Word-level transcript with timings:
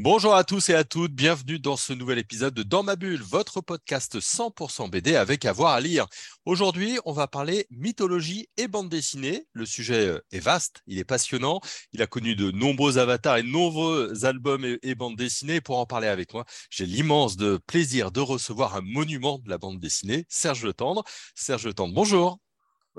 Bonjour 0.00 0.36
à 0.36 0.44
tous 0.44 0.68
et 0.68 0.74
à 0.74 0.84
toutes, 0.84 1.12
bienvenue 1.12 1.58
dans 1.58 1.74
ce 1.74 1.92
nouvel 1.92 2.18
épisode 2.18 2.54
de 2.54 2.62
Dans 2.62 2.84
ma 2.84 2.94
bulle, 2.94 3.20
votre 3.20 3.60
podcast 3.60 4.20
100% 4.20 4.88
BD 4.88 5.16
avec 5.16 5.44
avoir 5.44 5.72
à 5.72 5.80
lire. 5.80 6.06
Aujourd'hui, 6.44 7.00
on 7.04 7.10
va 7.10 7.26
parler 7.26 7.66
mythologie 7.72 8.48
et 8.56 8.68
bande 8.68 8.88
dessinée. 8.88 9.48
Le 9.54 9.66
sujet 9.66 10.06
euh, 10.06 10.20
est 10.30 10.38
vaste, 10.38 10.82
il 10.86 11.00
est 11.00 11.04
passionnant, 11.04 11.60
il 11.90 12.00
a 12.00 12.06
connu 12.06 12.36
de 12.36 12.52
nombreux 12.52 12.98
avatars 12.98 13.38
et 13.38 13.42
de 13.42 13.48
nombreux 13.48 14.24
albums 14.24 14.64
et, 14.64 14.94
bandes 14.94 15.16
dessinées. 15.16 15.60
Pour 15.60 15.78
en 15.78 15.84
parler 15.84 16.06
avec 16.06 16.32
moi, 16.32 16.44
j'ai 16.70 16.86
l'immense 16.86 17.36
de 17.36 17.58
plaisir 17.66 18.12
de 18.12 18.20
recevoir 18.20 18.76
un 18.76 18.82
monument 18.82 19.40
de 19.40 19.50
la 19.50 19.58
bande 19.58 19.80
dessinée, 19.80 20.26
Serge 20.28 20.62
Le 20.62 20.74
Tendre. 20.74 21.02
Serge 21.34 21.66
Le 21.66 21.74
Tendre, 21.74 21.92
bonjour. 21.92 22.38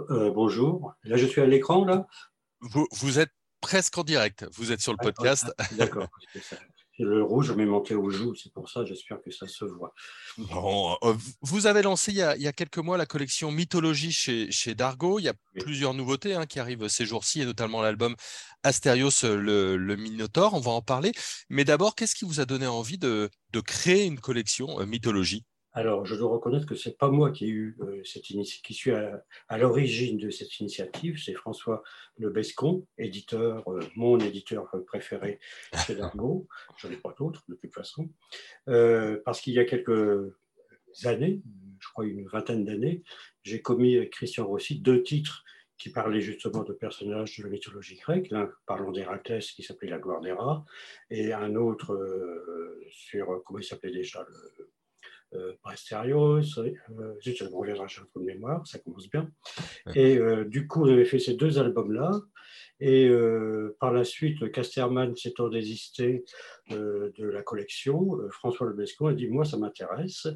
Euh, 0.09 0.31
bonjour, 0.31 0.95
là 1.05 1.15
je 1.15 1.25
suis 1.27 1.39
à 1.39 1.45
l'écran 1.45 1.85
là? 1.85 2.05
Vous, 2.59 2.87
vous 2.91 3.19
êtes 3.19 3.31
presque 3.61 3.97
en 3.97 4.03
direct, 4.03 4.45
vous 4.51 4.73
êtes 4.73 4.81
sur 4.81 4.91
le 4.91 4.97
podcast. 5.01 5.49
D'accord. 5.77 6.09
le 6.99 7.23
rouge 7.23 7.51
m'est 7.51 7.65
manqué 7.65 7.95
aux 7.95 8.09
joues, 8.09 8.35
c'est 8.35 8.51
pour 8.51 8.69
ça, 8.69 8.83
j'espère 8.85 9.21
que 9.21 9.31
ça 9.31 9.47
se 9.47 9.65
voit. 9.65 9.93
Euh, 10.37 11.15
vous 11.41 11.65
avez 11.65 11.81
lancé 11.81 12.11
il 12.11 12.17
y, 12.17 12.21
a, 12.23 12.53
quelques 12.53 12.77
mois 12.77 12.97
la 12.97 13.05
collection 13.05 13.51
Mythologie 13.51 14.11
chez, 14.11 14.51
chez 14.51 14.75
Dargo. 14.75 15.19
Il 15.19 15.23
y 15.23 15.29
a 15.29 15.33
plusieurs 15.59 15.93
nouveautés 15.93 16.35
hein, 16.35 16.45
qui 16.45 16.59
arrivent 16.59 16.87
ces 16.87 17.05
jours-ci, 17.05 17.41
et 17.41 17.45
notamment 17.45 17.81
l'album 17.81 18.15
Astérios, 18.63 19.23
le, 19.23 19.77
le, 19.77 19.95
Minotaure. 19.95 20.53
On 20.53 20.59
va 20.59 20.71
en 20.71 20.81
parler. 20.81 21.11
Mais 21.49 21.63
d'abord, 21.63 21.95
qu'est-ce 21.95 22.15
qui 22.15 22.25
vous 22.25 22.39
a 22.39 22.45
donné 22.45 22.67
envie 22.67 22.97
de, 22.97 23.29
de 23.51 23.59
créer 23.61 24.05
une 24.05 24.19
collection 24.19 24.79
euh, 24.79 24.85
Mythologie? 24.85 25.45
Alors, 25.79 26.05
je 26.05 26.13
dois 26.13 26.29
reconnaître 26.29 26.65
que 26.65 26.75
c'est 26.75 26.97
pas 26.97 27.09
moi 27.09 27.31
qui 27.31 27.45
ai 27.45 27.47
eu 27.47 27.77
euh, 27.79 28.03
cette 28.03 28.23
qui 28.23 28.73
suis 28.73 28.91
à, 28.91 29.57
l'origine 29.57 30.17
de 30.17 30.29
cette 30.29 30.59
initiative, 30.59 31.17
c'est 31.23 31.33
François 31.33 31.83
Lebescon, 32.17 32.85
éditeur, 32.97 33.65
euh, 33.71 33.79
mon 33.95 34.19
éditeur 34.19 34.69
préféré 34.85 35.39
chez 35.85 35.95
Dargo. 35.95 36.49
J'en 36.79 36.91
ai 36.91 36.97
pas 36.97 37.15
d'autres 37.17 37.45
de 37.47 37.55
toute 37.55 37.73
façon, 37.73 38.09
euh, 38.67 39.21
parce 39.23 39.39
qu'il 39.39 39.53
y 39.53 39.59
a 39.59 39.63
quelques 39.63 40.33
années, 41.05 41.41
je 41.79 41.87
crois 41.87 42.05
une 42.05 42.27
vingtaine 42.27 42.65
d'années, 42.65 43.01
j'ai 43.43 43.61
commis 43.61 43.95
avec 43.95 44.09
Christian 44.09 44.47
Rossi 44.47 44.81
deux 44.81 45.01
titres 45.01 45.45
qui 45.77 45.91
parlaient 45.91 46.19
justement 46.19 46.63
de 46.63 46.73
personnages 46.73 47.37
de 47.37 47.43
la 47.43 47.49
mythologie 47.49 47.95
grecque, 47.95 48.31
l'un 48.31 48.51
parlant 48.65 48.91
d'Héraclès 48.91 49.49
qui 49.53 49.63
s'appelait 49.63 49.89
la 49.89 49.99
gloire 49.99 50.19
des 50.19 50.33
rats, 50.33 50.65
et 51.09 51.31
un 51.31 51.55
autre 51.55 51.97
sur, 52.91 53.41
comment 53.45 53.59
il 53.59 53.63
s'appelait 53.63 53.93
déjà, 53.93 54.25
le, 54.27 54.69
euh, 55.33 55.53
Prestérios, 55.61 56.59
euh, 56.59 56.73
je 57.21 57.43
me 57.43 57.55
reviendrai 57.55 57.85
un 57.85 58.07
peu 58.13 58.19
de 58.19 58.25
mémoire, 58.25 58.65
ça 58.65 58.79
commence 58.79 59.09
bien. 59.09 59.29
Et 59.95 60.17
euh, 60.17 60.45
du 60.45 60.67
coup, 60.67 60.83
on 60.83 60.91
avait 60.91 61.05
fait 61.05 61.19
ces 61.19 61.35
deux 61.35 61.59
albums-là. 61.59 62.11
Et 62.79 63.07
euh, 63.09 63.75
par 63.79 63.91
la 63.91 64.03
suite, 64.03 64.51
Casterman 64.51 65.15
s'étant 65.15 65.49
désisté 65.49 66.23
de 66.69 67.25
la 67.25 67.43
collection, 67.43 68.17
François 68.31 68.67
Lebescon 68.67 69.07
a 69.07 69.13
dit 69.13 69.27
Moi, 69.27 69.45
ça 69.45 69.57
m'intéresse. 69.57 70.27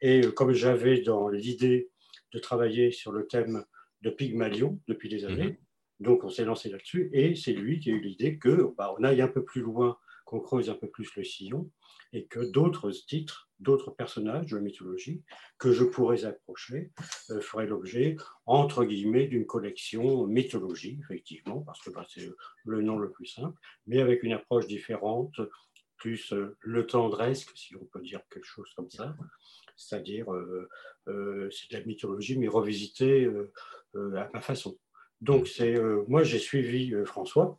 Et 0.00 0.20
comme 0.20 0.52
j'avais 0.52 1.00
dans 1.00 1.28
l'idée 1.28 1.90
de 2.32 2.38
travailler 2.38 2.92
sur 2.92 3.12
le 3.12 3.26
thème 3.26 3.64
de 4.02 4.10
Pygmalion 4.10 4.78
depuis 4.88 5.08
des 5.08 5.24
années, 5.24 5.44
mhm. 5.44 5.56
donc 6.00 6.22
on 6.22 6.28
s'est 6.28 6.44
lancé 6.44 6.68
là-dessus. 6.68 7.08
Et 7.14 7.34
c'est 7.34 7.54
lui 7.54 7.80
qui 7.80 7.90
a 7.90 7.94
eu 7.94 8.00
l'idée 8.00 8.38
que 8.38 8.74
bah, 8.76 8.94
on 8.98 9.02
aille 9.02 9.22
un 9.22 9.28
peu 9.28 9.42
plus 9.42 9.62
loin, 9.62 9.96
qu'on 10.26 10.40
creuse 10.40 10.68
un 10.68 10.74
peu 10.74 10.88
plus 10.88 11.08
le 11.16 11.24
sillon 11.24 11.70
et 12.12 12.26
que 12.26 12.40
d'autres 12.40 12.90
titres, 12.90 13.48
d'autres 13.60 13.90
personnages 13.90 14.46
de 14.46 14.58
mythologie 14.58 15.22
que 15.58 15.72
je 15.72 15.84
pourrais 15.84 16.24
approcher 16.24 16.92
euh, 17.30 17.40
feraient 17.40 17.66
l'objet, 17.66 18.16
entre 18.44 18.84
guillemets, 18.84 19.26
d'une 19.26 19.46
collection 19.46 20.26
mythologie, 20.26 20.98
effectivement, 21.02 21.60
parce 21.60 21.80
que 21.82 21.90
bah, 21.90 22.06
c'est 22.08 22.30
le 22.64 22.82
nom 22.82 22.98
le 22.98 23.10
plus 23.10 23.26
simple, 23.26 23.58
mais 23.86 24.00
avec 24.00 24.22
une 24.22 24.32
approche 24.32 24.66
différente, 24.66 25.40
plus 25.96 26.32
euh, 26.32 26.56
le 26.60 26.86
tendresque, 26.86 27.50
si 27.54 27.74
on 27.76 27.84
peut 27.86 28.02
dire 28.02 28.20
quelque 28.30 28.46
chose 28.46 28.70
comme 28.76 28.90
ça, 28.90 29.16
c'est-à-dire 29.76 30.32
euh, 30.32 30.68
c'est 31.50 31.70
de 31.70 31.78
la 31.78 31.84
mythologie, 31.84 32.38
mais 32.38 32.48
revisitée 32.48 33.30
à 33.94 34.28
ma 34.32 34.40
façon. 34.40 34.78
Donc, 35.20 35.48
c'est 35.48 35.76
moi, 36.08 36.24
j'ai 36.24 36.38
suivi 36.38 36.92
François, 37.04 37.58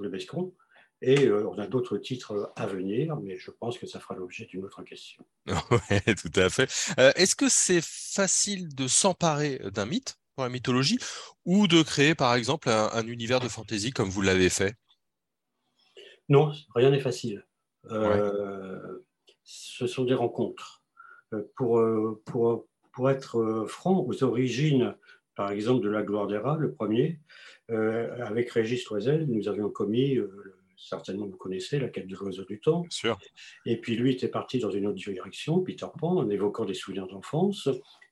le 0.00 0.08
Bescon, 0.08 0.54
et 1.00 1.26
euh, 1.26 1.48
on 1.48 1.58
a 1.58 1.66
d'autres 1.66 1.96
titres 1.96 2.52
à 2.56 2.66
venir, 2.66 3.16
mais 3.16 3.36
je 3.38 3.50
pense 3.50 3.78
que 3.78 3.86
ça 3.86 4.00
fera 4.00 4.16
l'objet 4.16 4.46
d'une 4.46 4.64
autre 4.64 4.82
question. 4.82 5.24
oui, 5.46 6.14
tout 6.14 6.40
à 6.40 6.48
fait. 6.50 6.68
Euh, 6.98 7.12
est-ce 7.14 7.36
que 7.36 7.48
c'est 7.48 7.82
facile 7.82 8.74
de 8.74 8.88
s'emparer 8.88 9.60
d'un 9.72 9.86
mythe 9.86 10.18
pour 10.34 10.44
la 10.44 10.50
mythologie 10.50 10.98
ou 11.44 11.68
de 11.68 11.82
créer, 11.82 12.14
par 12.14 12.34
exemple, 12.34 12.68
un, 12.68 13.06
univers 13.06 13.40
de 13.40 13.48
fantaisie 13.48 13.92
comme 13.92 14.08
vous 14.08 14.22
l'avez 14.22 14.48
fait? 14.48 14.74
Non, 16.28 16.52
rien 16.74 16.90
n'est 16.90 17.00
facile. 17.00 17.46
Euh, 17.90 18.98
ce 19.44 19.86
sont 19.86 20.04
des 20.04 20.14
rencontres. 20.14 20.82
Pour, 21.56 21.82
pour, 22.24 22.66
pour 22.92 23.10
être 23.10 23.66
franc, 23.68 24.00
aux 24.00 24.24
origines, 24.24 24.96
par 25.34 25.50
exemple, 25.50 25.84
de 25.84 25.90
La 25.90 26.02
Gloire 26.02 26.26
des 26.26 26.38
Rats, 26.38 26.56
le 26.58 26.72
premier, 26.72 27.20
avec 27.68 28.50
Régis 28.50 28.84
Toisel, 28.84 29.26
nous 29.28 29.48
avions 29.48 29.68
commis 29.68 30.18
certainement 30.78 31.26
vous 31.26 31.36
connaissez, 31.36 31.78
La 31.78 31.88
quête 31.88 32.06
de 32.06 32.16
l'oiseau 32.16 32.44
du 32.44 32.60
temps. 32.60 32.84
sûr. 32.90 33.18
Et 33.66 33.80
puis 33.80 33.96
lui 33.96 34.12
était 34.12 34.28
parti 34.28 34.58
dans 34.58 34.70
une 34.70 34.86
autre 34.86 34.96
direction, 34.96 35.60
Peter 35.60 35.86
Pan, 35.98 36.16
en 36.16 36.30
évoquant 36.30 36.64
des 36.64 36.74
souvenirs 36.74 37.06
d'enfance. 37.08 37.68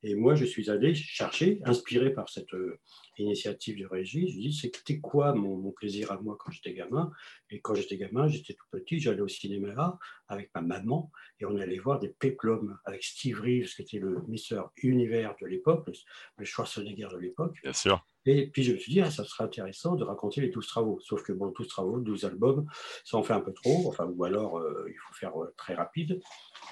Et 0.06 0.14
moi, 0.14 0.36
je 0.36 0.44
suis 0.44 0.70
allé 0.70 0.94
chercher, 0.94 1.60
inspiré 1.64 2.12
par 2.12 2.28
cette 2.28 2.54
euh, 2.54 2.78
initiative 3.18 3.80
de 3.80 3.86
Régis, 3.86 4.30
je 4.30 4.38
dis 4.38 4.52
c'était 4.52 5.00
quoi 5.00 5.34
mon, 5.34 5.72
plaisir 5.72 6.12
à 6.12 6.20
moi 6.20 6.36
quand 6.38 6.52
j'étais 6.52 6.74
gamin? 6.74 7.10
Et 7.50 7.60
quand 7.60 7.74
j'étais 7.74 7.96
gamin, 7.96 8.28
j'étais 8.28 8.54
tout 8.54 8.66
petit, 8.70 9.00
j'allais 9.00 9.20
au 9.20 9.26
cinéma 9.26 9.98
avec 10.28 10.50
ma 10.54 10.60
maman 10.60 11.10
et 11.40 11.44
on 11.44 11.56
allait 11.56 11.80
voir 11.80 11.98
des 11.98 12.08
péplums 12.08 12.78
avec 12.84 13.02
Steve 13.02 13.40
Reeves, 13.40 13.74
qui 13.74 13.82
était 13.82 13.98
le 13.98 14.22
Mister 14.28 14.62
Univers 14.76 15.34
de 15.40 15.46
l'époque, 15.46 15.90
le 16.38 16.44
Schwarzenegger 16.44 17.08
de 17.12 17.18
l'époque. 17.18 17.58
Bien 17.64 17.72
sûr. 17.72 18.06
Et 18.26 18.48
puis 18.48 18.64
je 18.64 18.72
me 18.72 18.78
suis 18.78 18.92
dit, 18.92 19.00
ah, 19.00 19.10
ça 19.10 19.24
serait 19.24 19.44
intéressant 19.44 19.94
de 19.94 20.02
raconter 20.02 20.40
les 20.40 20.48
12 20.48 20.66
travaux. 20.66 20.98
Sauf 21.00 21.22
que 21.22 21.32
bon, 21.32 21.52
12 21.56 21.68
travaux, 21.68 22.00
12 22.00 22.24
albums, 22.24 22.66
ça 23.04 23.16
en 23.16 23.22
fait 23.22 23.32
un 23.32 23.40
peu 23.40 23.52
trop, 23.52 23.88
enfin, 23.88 24.06
ou 24.06 24.24
alors 24.24 24.58
euh, 24.58 24.84
il 24.88 24.96
faut 24.96 25.14
faire 25.14 25.40
euh, 25.40 25.54
très 25.56 25.74
rapide. 25.74 26.20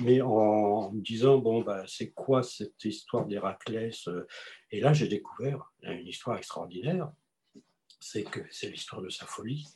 Mais 0.00 0.20
en, 0.20 0.90
me 0.92 1.00
disant, 1.00 1.38
bon, 1.38 1.62
bah, 1.62 1.84
c'est 1.86 2.10
quoi 2.10 2.42
cette 2.42 2.84
histoire 2.84 3.23
d'Héraclès 3.26 4.08
euh, 4.08 4.26
Et 4.70 4.80
là, 4.80 4.92
j'ai 4.92 5.08
découvert 5.08 5.72
une 5.82 6.06
histoire 6.06 6.36
extraordinaire. 6.36 7.10
C'est 8.00 8.24
que 8.24 8.40
c'est 8.50 8.70
l'histoire 8.70 9.02
de 9.02 9.08
sa 9.08 9.26
folie 9.26 9.66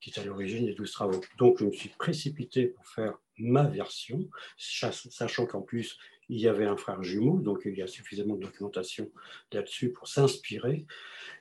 qui 0.00 0.10
est 0.10 0.18
à 0.18 0.24
l'origine 0.24 0.66
des 0.66 0.74
12 0.74 0.92
travaux. 0.92 1.20
Donc, 1.38 1.58
je 1.58 1.64
me 1.64 1.72
suis 1.72 1.88
précipité 1.88 2.66
pour 2.66 2.86
faire 2.86 3.18
ma 3.38 3.64
version, 3.64 4.28
sachant 4.58 5.46
qu'en 5.46 5.62
plus, 5.62 5.98
il 6.28 6.40
y 6.40 6.48
avait 6.48 6.66
un 6.66 6.76
frère 6.76 7.02
jumeau, 7.02 7.38
donc 7.38 7.62
il 7.64 7.76
y 7.76 7.82
a 7.82 7.86
suffisamment 7.86 8.34
de 8.34 8.42
documentation 8.42 9.10
là-dessus 9.52 9.92
pour 9.92 10.08
s'inspirer. 10.08 10.86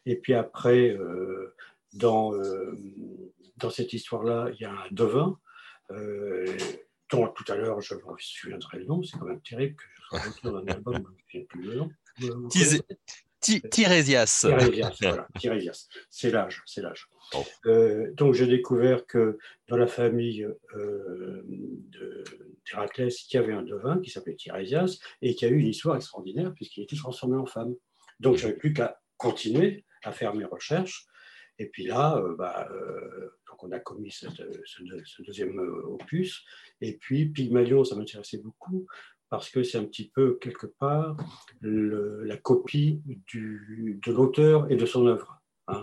Et 0.06 0.16
puis 0.16 0.34
après, 0.34 0.90
euh, 0.90 1.56
dans, 1.94 2.34
euh, 2.36 2.78
dans 3.58 3.70
cette 3.70 3.94
histoire-là, 3.94 4.52
il 4.54 4.62
y 4.62 4.66
a 4.66 4.72
un 4.72 4.88
devin, 4.92 5.40
dont 7.10 7.28
tout 7.28 7.52
à 7.52 7.56
l'heure 7.56 7.82
je 7.82 7.96
me 7.96 8.02
souviendrai 8.18 8.80
le 8.80 8.86
nom, 8.86 9.04
c'est 9.04 9.18
quand 9.18 9.26
même 9.26 9.42
terrible 9.42 9.76
que 9.76 9.84
je 9.94 10.02
sois 10.02 10.28
auteur 10.30 10.64
d'un 10.64 10.74
album, 10.74 11.16
je 11.28 11.38
ne 11.40 11.44
plus 11.46 11.62
le 11.62 11.76
nom. 11.76 11.90
Tirésias. 12.50 12.82
Tirésias, 15.38 15.88
C'est 16.10 16.32
l'âge, 16.32 16.64
c'est 16.66 16.82
l'âge. 16.82 17.08
donc 18.14 18.34
j'ai 18.34 18.48
découvert 18.48 19.06
que 19.06 19.38
dans 19.68 19.78
la 19.78 19.88
famille 19.88 20.48
euh, 20.76 21.44
d'Héraclès, 22.66 23.32
il 23.32 23.36
y 23.36 23.38
avait 23.38 23.54
un 23.54 23.62
devin 23.62 24.00
qui 24.00 24.10
s'appelait 24.10 24.36
Tirésias 24.36 24.98
et 25.22 25.36
qui 25.36 25.46
a 25.46 25.50
eu 25.50 25.60
une 25.60 25.68
histoire 25.68 25.96
extraordinaire 25.96 26.54
puisqu'il 26.56 26.84
était 26.84 26.96
transformé 26.96 27.38
en 27.38 27.46
femme. 27.46 27.76
Donc 28.20 28.38
j'avais 28.38 28.56
plus 28.56 28.74
qu'à 28.74 29.00
continuer 29.18 29.86
à 30.04 30.12
faire 30.12 30.34
mes 30.34 30.46
recherches. 30.46 31.06
Et 31.60 31.68
puis 31.68 31.86
là, 31.86 32.18
euh, 32.18 32.36
bah, 32.36 32.68
euh, 32.72 33.30
on 33.60 33.72
a 33.72 33.80
commis 33.80 34.12
ce, 34.12 34.28
deuxième 35.24 35.58
opus. 35.60 36.44
Et 36.82 36.98
puis 36.98 37.28
Pygmalion, 37.28 37.84
ça 37.84 37.96
m'intéressait 37.96 38.38
beaucoup 38.38 38.86
parce 39.30 39.50
que 39.50 39.64
c'est 39.64 39.78
un 39.78 39.86
petit 39.86 40.12
peu, 40.14 40.38
quelque 40.40 40.68
part, 40.68 41.18
la 41.62 42.38
copie 42.38 43.02
de 43.34 44.12
l'auteur 44.12 44.72
et 44.72 44.76
de 44.76 44.86
son 44.86 45.08
œuvre. 45.08 45.42
Hein. 45.68 45.82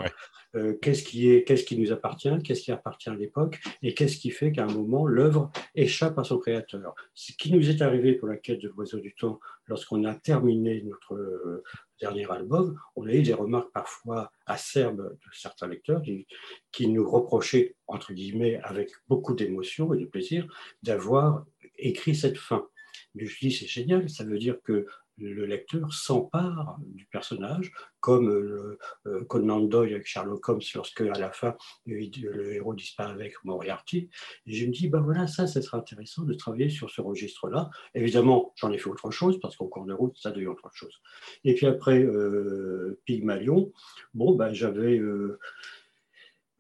Euh, 0.55 0.75
qu'est-ce 0.81 1.03
qui, 1.03 1.31
est, 1.31 1.45
qu'est-ce 1.45 1.65
qui 1.65 1.79
nous 1.79 1.93
appartient, 1.93 2.31
qu'est-ce 2.45 2.63
qui 2.63 2.73
appartient 2.73 3.09
à 3.09 3.15
l'époque, 3.15 3.59
et 3.83 3.95
qu'est-ce 3.95 4.19
qui 4.19 4.31
fait 4.31 4.53
qu'à 4.53 4.65
un 4.65 4.73
moment, 4.73 5.07
l'œuvre 5.07 5.51
échappe 5.75 6.19
à 6.19 6.25
son 6.25 6.39
créateur. 6.39 6.95
Ce 7.15 7.33
qui 7.33 7.53
nous 7.53 7.71
est 7.71 7.81
arrivé 7.81 8.13
pour 8.15 8.29
la 8.29 8.37
quête 8.37 8.61
de 8.61 8.69
l'oiseau 8.69 9.01
du 9.01 9.15
temps, 9.15 9.41
lorsqu'on 9.67 10.05
a 10.05 10.15
terminé 10.15 10.83
notre 10.83 11.15
euh, 11.15 11.65
dernier 12.01 12.31
album, 12.31 12.79
on 12.97 13.07
a 13.07 13.13
eu 13.13 13.23
des 13.23 13.33
remarques 13.33 13.73
parfois 13.73 14.31
acerbes 14.45 15.13
de 15.13 15.31
certains 15.33 15.69
lecteurs 15.69 16.03
qui, 16.03 16.27
qui 16.71 16.89
nous 16.89 17.09
reprochaient, 17.09 17.77
entre 17.87 18.13
guillemets, 18.13 18.61
avec 18.63 18.91
beaucoup 19.09 19.35
d'émotion 19.35 19.95
et 19.95 19.99
de 19.99 20.07
plaisir, 20.07 20.47
d'avoir 20.83 21.47
écrit 21.79 22.15
cette 22.15 22.39
fin. 22.39 22.67
Mais 23.15 23.27
je 23.27 23.39
dis, 23.39 23.53
c'est 23.53 23.67
génial, 23.67 24.09
ça 24.11 24.25
veut 24.25 24.39
dire 24.39 24.57
que 24.63 24.87
le 25.29 25.47
lecteur 25.47 25.93
s'empare 25.93 26.79
du 26.81 27.07
personnage, 27.07 27.73
comme 28.01 28.29
le 28.29 28.79
euh, 29.07 29.25
Conan 29.25 29.61
Doyle 29.61 29.95
avec 29.95 30.07
Sherlock 30.07 30.49
Holmes, 30.49 30.61
lorsque 30.75 31.01
à 31.01 31.19
la 31.19 31.31
fin 31.31 31.57
le, 31.87 32.53
héros 32.55 32.75
disparaît 32.75 33.13
avec 33.13 33.35
Moriarty. 33.45 34.11
Et 34.47 34.53
je 34.53 34.67
me 34.67 34.73
dis, 34.73 34.89
ben 34.89 35.01
voilà, 35.01 35.27
ça, 35.27 35.47
ça 35.47 35.63
sera 35.63 35.79
intéressant 35.79 36.23
de 36.23 36.35
travailler 36.35 36.69
sur 36.69 36.91
ce 36.91 37.01
registre-là. 37.01 37.71
Évidemment, 37.95 38.53
j'en 38.57 38.71
ai 38.73 38.79
fait 38.79 38.91
autre 38.91 39.11
chose, 39.11 39.39
parce 39.41 39.57
qu'en 39.57 39.67
cours 39.67 39.87
de 39.87 39.93
route, 39.93 40.17
ça 40.17 40.31
devient 40.31 40.49
autre 40.49 40.71
chose. 40.73 41.01
Et 41.45 41.55
puis 41.55 41.67
après, 41.67 42.03
euh, 42.03 43.01
Pygmalion, 43.05 43.73
bon, 44.15 44.35
ben, 44.35 44.53
j'avais. 44.53 44.99
Euh, 44.99 45.39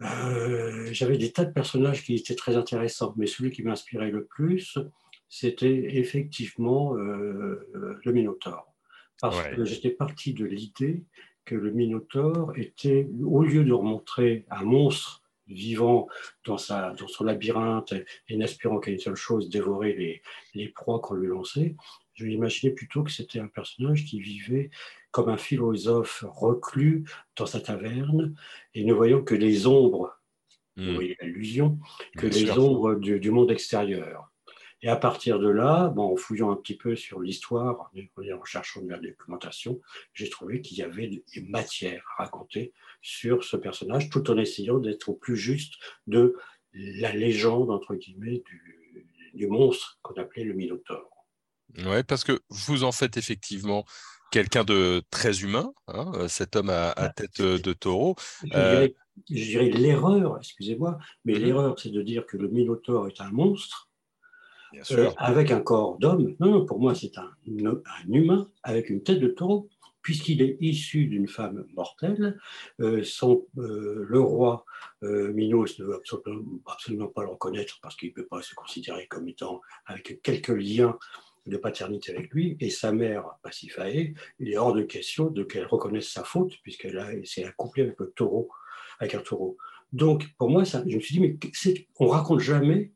euh, 0.03 0.89
j'avais 0.93 1.17
des 1.17 1.31
tas 1.31 1.45
de 1.45 1.53
personnages 1.53 2.03
qui 2.03 2.15
étaient 2.15 2.35
très 2.35 2.57
intéressants, 2.57 3.15
mais 3.17 3.27
celui 3.27 3.51
qui 3.51 3.63
m'inspirait 3.63 4.11
le 4.11 4.25
plus, 4.25 4.79
c'était 5.35 5.97
effectivement 5.97 6.95
euh, 6.95 7.67
le 8.05 8.13
Minotaure. 8.13 8.71
Parce 9.19 9.49
que 9.49 9.65
j'étais 9.65 9.91
parti 9.91 10.35
de 10.35 10.45
l'idée 10.45 11.05
que 11.47 11.55
le 11.55 11.71
Minotaure 11.71 12.53
était, 12.55 13.09
au 13.25 13.43
lieu 13.43 13.65
de 13.65 13.73
remontrer 13.73 14.45
un 14.51 14.63
monstre 14.63 15.23
vivant 15.47 16.07
dans, 16.45 16.59
sa, 16.59 16.91
dans 16.91 17.09
son 17.09 17.25
labyrinthe 17.25 17.95
et 18.29 18.37
n'aspirant 18.37 18.79
qu'à 18.79 18.91
une 18.91 18.99
seule 18.99 19.15
chose, 19.17 19.49
dévorer 19.49 19.95
les, 19.95 20.23
les 20.55 20.69
proies 20.69 21.01
qu'on 21.01 21.15
lui 21.15 21.29
lançait, 21.29 21.77
je 22.13 22.27
l'imaginais 22.27 22.75
plutôt 22.75 23.03
que 23.03 23.11
c'était 23.11 23.41
un 23.41 23.49
personnage 23.49 24.05
qui 24.05 24.21
vivait 24.21 24.69
comme 25.13 25.31
un 25.31 25.39
philosophe 25.39 26.27
reclus 26.29 27.05
dans 27.37 27.47
sa 27.47 27.61
taverne 27.61 28.35
et 28.75 28.85
ne 28.85 28.93
voyant 28.93 29.23
que 29.23 29.35
les 29.35 29.67
ombres, 29.67 30.21
vous 30.77 30.83
hmm. 30.83 30.95
voyez 30.95 31.17
l'illusion, 31.23 31.79
que 32.19 32.27
les 32.27 32.51
ombres 32.51 32.97
du, 32.97 33.19
du, 33.19 33.31
monde 33.31 33.51
extérieur. 33.51 34.32
Et 34.83 34.89
à 34.89 34.97
partir 34.97 35.39
de 35.39 35.49
là, 35.49 35.89
bon, 35.89 36.13
en 36.13 36.17
fouillant 36.17 36.51
un 36.51 36.57
petit 36.57 36.77
peu 36.77 36.97
sur 36.97 37.21
l'histoire, 37.21 37.91
en 37.95 38.45
cherchant 38.45 38.83
de 38.83 38.91
la 38.91 38.99
documentation, 38.99 39.81
j'ai 40.13 40.29
trouvé 40.29 40.61
qu'il 40.61 40.77
y 40.79 40.83
avait 40.83 41.09
des 41.09 41.41
matières 41.43 42.05
à 42.19 42.25
raconter 42.25 42.73
sur 43.01 43.45
ce 43.45 43.57
personnage, 43.57 44.11
tout 44.11 44.29
en 44.31 44.37
essayant 44.37 44.79
d'être 44.79 45.09
au 45.09 45.15
plus 45.15 45.37
juste 45.37 45.75
de 46.09 46.37
la 46.73 47.13
légende, 47.13 47.71
entre 47.71 47.95
guillemets, 47.95 48.43
du, 48.45 49.09
du 49.35 49.47
monstre 49.47 49.99
qu'on 50.03 50.15
appelait 50.15 50.45
le 50.45 50.55
Minotaure. 50.55 51.27
Oui, 51.79 52.03
parce 52.03 52.25
que 52.25 52.41
vous 52.49 52.83
en 52.83 52.93
faites 52.93 53.17
effectivement 53.17 53.85
quelqu'un 54.33 54.65
de 54.65 55.03
très 55.11 55.43
humain, 55.43 55.73
hein, 55.87 56.27
cet 56.27 56.57
homme 56.57 56.71
à, 56.71 56.91
à, 56.91 57.09
tête 57.09 57.41
de 57.41 57.73
taureau. 57.73 58.17
Je 58.43 58.95
dirais, 59.29 59.71
l'erreur, 59.71 60.39
excusez-moi, 60.39 60.99
mais 61.25 61.35
mhm. 61.35 61.41
l'erreur, 61.41 61.79
c'est 61.79 61.91
de 61.91 62.03
dire 62.03 62.27
que 62.27 62.37
le 62.37 62.49
Minotaure 62.49 63.07
est 63.07 63.21
un 63.21 63.31
monstre 63.31 63.91
euh, 64.93 65.11
avec 65.17 65.51
un 65.51 65.61
corps 65.61 65.99
d'homme. 65.99 66.35
Non, 66.41 66.51
non, 66.51 66.65
pour 66.65 66.79
moi, 66.79 66.95
c'est 66.95 67.17
un, 67.19 67.31
un, 67.47 67.81
humain 68.09 68.49
avec 68.63 68.91
une 68.91 69.03
tête 69.03 69.21
de 69.21 69.29
taureau, 69.29 69.69
puisqu'il 70.03 70.43
est 70.43 70.57
issu 70.61 71.07
d'une 71.07 71.29
femme 71.29 71.65
mortelle. 71.75 72.39
Euh, 72.81 73.03
son, 73.05 73.47
euh, 73.59 74.05
le 74.09 74.21
roi 74.21 74.65
Minos 75.03 75.79
ne 75.79 75.85
veut 75.85 75.97
absolument, 75.97 76.45
absolument, 76.67 77.09
pas 77.09 77.23
le 77.23 77.31
reconnaître 77.31 77.79
parce 77.83 77.97
qu'il 77.97 78.11
ne 78.11 78.15
peut 78.15 78.27
pas 78.27 78.41
se 78.43 78.55
considérer 78.55 79.07
comme 79.09 79.29
étant 79.29 79.61
avec 79.87 80.23
quelques 80.23 80.49
liens 80.49 80.97
de 81.47 81.57
paternité 81.57 82.15
avec 82.15 82.33
lui, 82.33 82.57
et 82.61 82.71
sa 82.71 82.93
mère, 82.93 83.25
Pasiphae, 83.43 84.15
il 84.39 84.49
est 84.49 84.57
hors 84.57 84.73
de 84.73 84.83
question 84.83 85.27
de 85.27 85.43
qu'elle 85.43 85.67
reconnaisse 85.67 86.09
sa 86.09 86.23
faute, 86.23 86.53
puisqu'elle 86.63 87.27
s'est 87.27 87.45
accouplée 87.45 87.83
avec 87.83 87.99
le 87.99 88.13
taureau, 88.13 88.49
avec 89.01 89.17
un 89.17 89.21
taureau. 89.21 89.57
Donc, 89.93 90.33
pour 90.39 90.49
moi, 90.49 90.65
ça, 90.65 90.85
je 90.87 90.95
me 90.95 91.01
suis 91.01 91.15
dit, 91.15 91.21
mais 91.21 91.37
on 91.99 92.07
raconte 92.07 92.41
jamais 92.41 92.93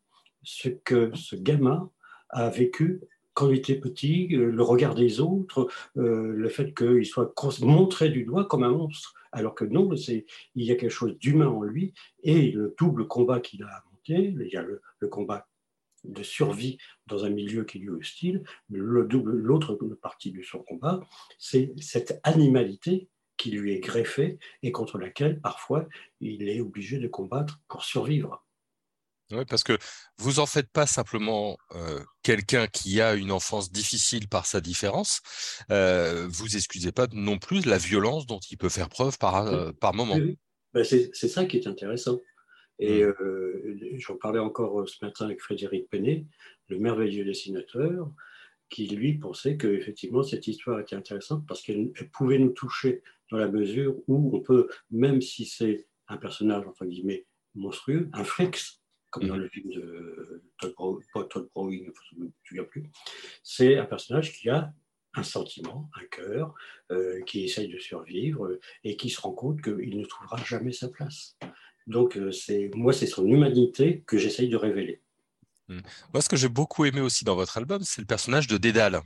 ce 0.47 0.69
que 0.69 1.11
ce 1.15 1.37
gamin 1.37 1.91
a 2.31 2.49
vécu 2.49 3.03
quand 3.35 3.51
il 3.51 3.59
était 3.59 3.75
petit, 3.75 4.35
euh, 4.35 4.51
le 4.51 4.63
regard 4.63 4.95
des 4.95 5.21
autres, 5.21 5.69
euh, 5.99 6.33
le 6.33 6.49
fait 6.49 6.75
qu'il 6.75 7.05
soit 7.05 7.35
montré 7.61 8.09
du 8.09 8.25
doigt 8.25 8.47
comme 8.47 8.65
un 8.65 8.71
monstre, 8.71 9.13
alors 9.31 9.55
que 9.55 9.67
non, 9.67 9.91
il 9.95 10.25
y 10.55 10.73
a 10.73 10.77
quelque 10.77 10.89
chose 10.89 11.19
d'humain 11.19 11.49
en 11.49 11.63
lui, 11.63 11.93
et 12.23 12.51
le 12.51 12.75
double 12.79 13.07
combat 13.07 13.41
qu'il 13.41 13.63
a 13.63 13.85
monté, 13.93 14.35
il 14.41 14.49
y 14.51 14.57
a 14.57 14.63
le, 14.63 14.81
combat 15.09 15.47
de 16.05 16.23
survie 16.23 16.79
dans 17.07 17.27
un 17.27 17.29
milieu 17.29 17.65
qui 17.65 17.79
lui 17.79 17.89
est 17.89 17.91
hostile, 17.91 18.43
l'autre 18.71 19.75
partie 20.01 20.33
de 20.33 20.43
son 20.43 20.61
combat, 20.61 21.01
c'est 21.39 21.75
cette 21.79 22.21
animalité 22.23 23.11
qui 23.37 23.51
lui 23.51 23.75
est 23.75 23.81
greffée 23.81 24.39
et 24.63 24.73
contre 24.73 24.97
laquelle 24.97 25.43
parfois 25.43 25.87
il 26.21 26.49
est 26.49 26.61
obligé 26.61 26.99
de 26.99 27.09
combattre 27.09 27.61
pour 27.69 27.85
survivre. 27.85 28.46
Oui, 29.33 29.45
parce 29.49 29.65
que 29.65 29.77
vous 30.19 30.39
en 30.39 30.47
faites 30.47 30.71
pas 30.71 30.87
simplement 30.87 31.59
euh, 31.75 32.01
quelqu'un 32.23 32.69
qui 32.69 33.01
a 33.01 33.15
une 33.15 33.33
enfance 33.33 33.73
difficile 33.73 34.29
par 34.29 34.47
sa 34.47 34.61
différence. 34.61 35.21
Euh, 35.71 36.29
vous 36.29 36.57
excusez 36.57 36.93
pas 36.93 37.09
non 37.13 37.39
plus 37.39 37.67
la 37.67 37.79
violence 37.79 38.27
dont 38.27 38.39
il 38.51 38.57
peut 38.57 38.69
faire 38.69 38.89
preuve 38.89 39.19
par, 39.19 39.47
euh, 39.47 39.73
par 39.73 39.95
moment. 39.95 40.17
Ben, 40.75 40.85
c'est 40.85 41.13
ça 41.13 41.45
qui 41.45 41.57
est 41.57 41.67
intéressant. 41.67 42.21
Et 42.79 43.03
mmh. 43.03 43.99
j'en 43.99 44.17
parlais 44.17 44.39
encore 44.39 44.87
ce 44.87 45.03
matin 45.03 45.25
avec 45.25 45.41
Frédéric 45.41 45.89
Penet, 45.89 46.27
le 46.69 46.79
merveilleux 46.79 47.25
dessinateur, 47.25 48.13
qui 48.69 48.87
lui 48.89 49.15
pensait 49.15 49.57
que 49.57 49.69
effectivement 49.69 50.23
cette 50.23 50.47
histoire 50.47 50.81
était 50.81 50.97
intéressante 50.97 51.47
parce 51.47 51.63
qu'elle 51.63 51.93
pouvait 52.13 52.39
nous 52.39 52.51
toucher 52.51 53.03
dans 53.31 53.39
la 53.39 53.49
mesure 53.49 53.97
où 54.09 54.37
on 54.37 54.41
peut, 54.41 54.69
même 54.91 55.23
si 55.23 55.47
c'est 55.47 55.87
un 56.09 56.17
personnage 56.17 56.67
entre 56.67 56.85
guillemets 56.85 57.27
monstrueux, 57.55 58.09
un 58.13 58.25
flex, 58.25 58.83
comme 59.17 59.29
dans 59.29 59.37
mhm. 59.37 59.43
le 59.43 59.49
film 59.49 59.71
de 59.71 60.43
Todd, 60.59 61.49
Browning, 61.55 61.91
je 62.11 62.19
ne 62.19 62.25
me 62.25 62.31
souviens 62.45 62.65
plus. 62.65 62.85
C'est 63.43 63.79
un 63.79 63.87
personnage 63.87 64.33
qui 64.33 64.51
a 64.51 64.75
un 65.15 65.23
sentiment, 65.23 65.91
un 65.95 66.05
cœur, 66.11 66.55
euh, 66.93 67.23
qui 67.23 67.45
essaye 67.45 67.69
de 67.69 67.79
survivre 67.79 68.45
euh, 68.45 68.61
et 68.85 68.99
qui 68.99 69.09
se 69.09 69.19
rend 69.19 69.33
compte 69.33 69.63
qu'il 69.63 69.99
ne 69.99 70.05
trouvera 70.05 70.37
jamais 70.45 70.73
sa 70.73 70.89
place. 70.89 71.39
Donc, 71.87 72.19
euh, 72.19 72.31
c'est 72.31 72.71
moi, 72.75 72.93
c'est 72.93 73.07
son 73.07 73.27
humanité 73.27 74.03
que 74.07 74.19
j'essaye 74.19 74.51
de 74.51 74.57
révéler. 74.59 75.01
Hmm. 75.69 75.81
Moi, 76.13 76.21
ce 76.21 76.29
que 76.29 76.37
j'ai 76.37 76.51
beaucoup 76.51 76.85
aimé 76.85 77.01
aussi 77.01 77.25
dans 77.25 77.37
votre 77.37 77.57
album, 77.57 77.83
c'est 77.83 78.03
le 78.03 78.07
personnage 78.07 78.47
de 78.49 78.59
Dédale. 78.59 79.01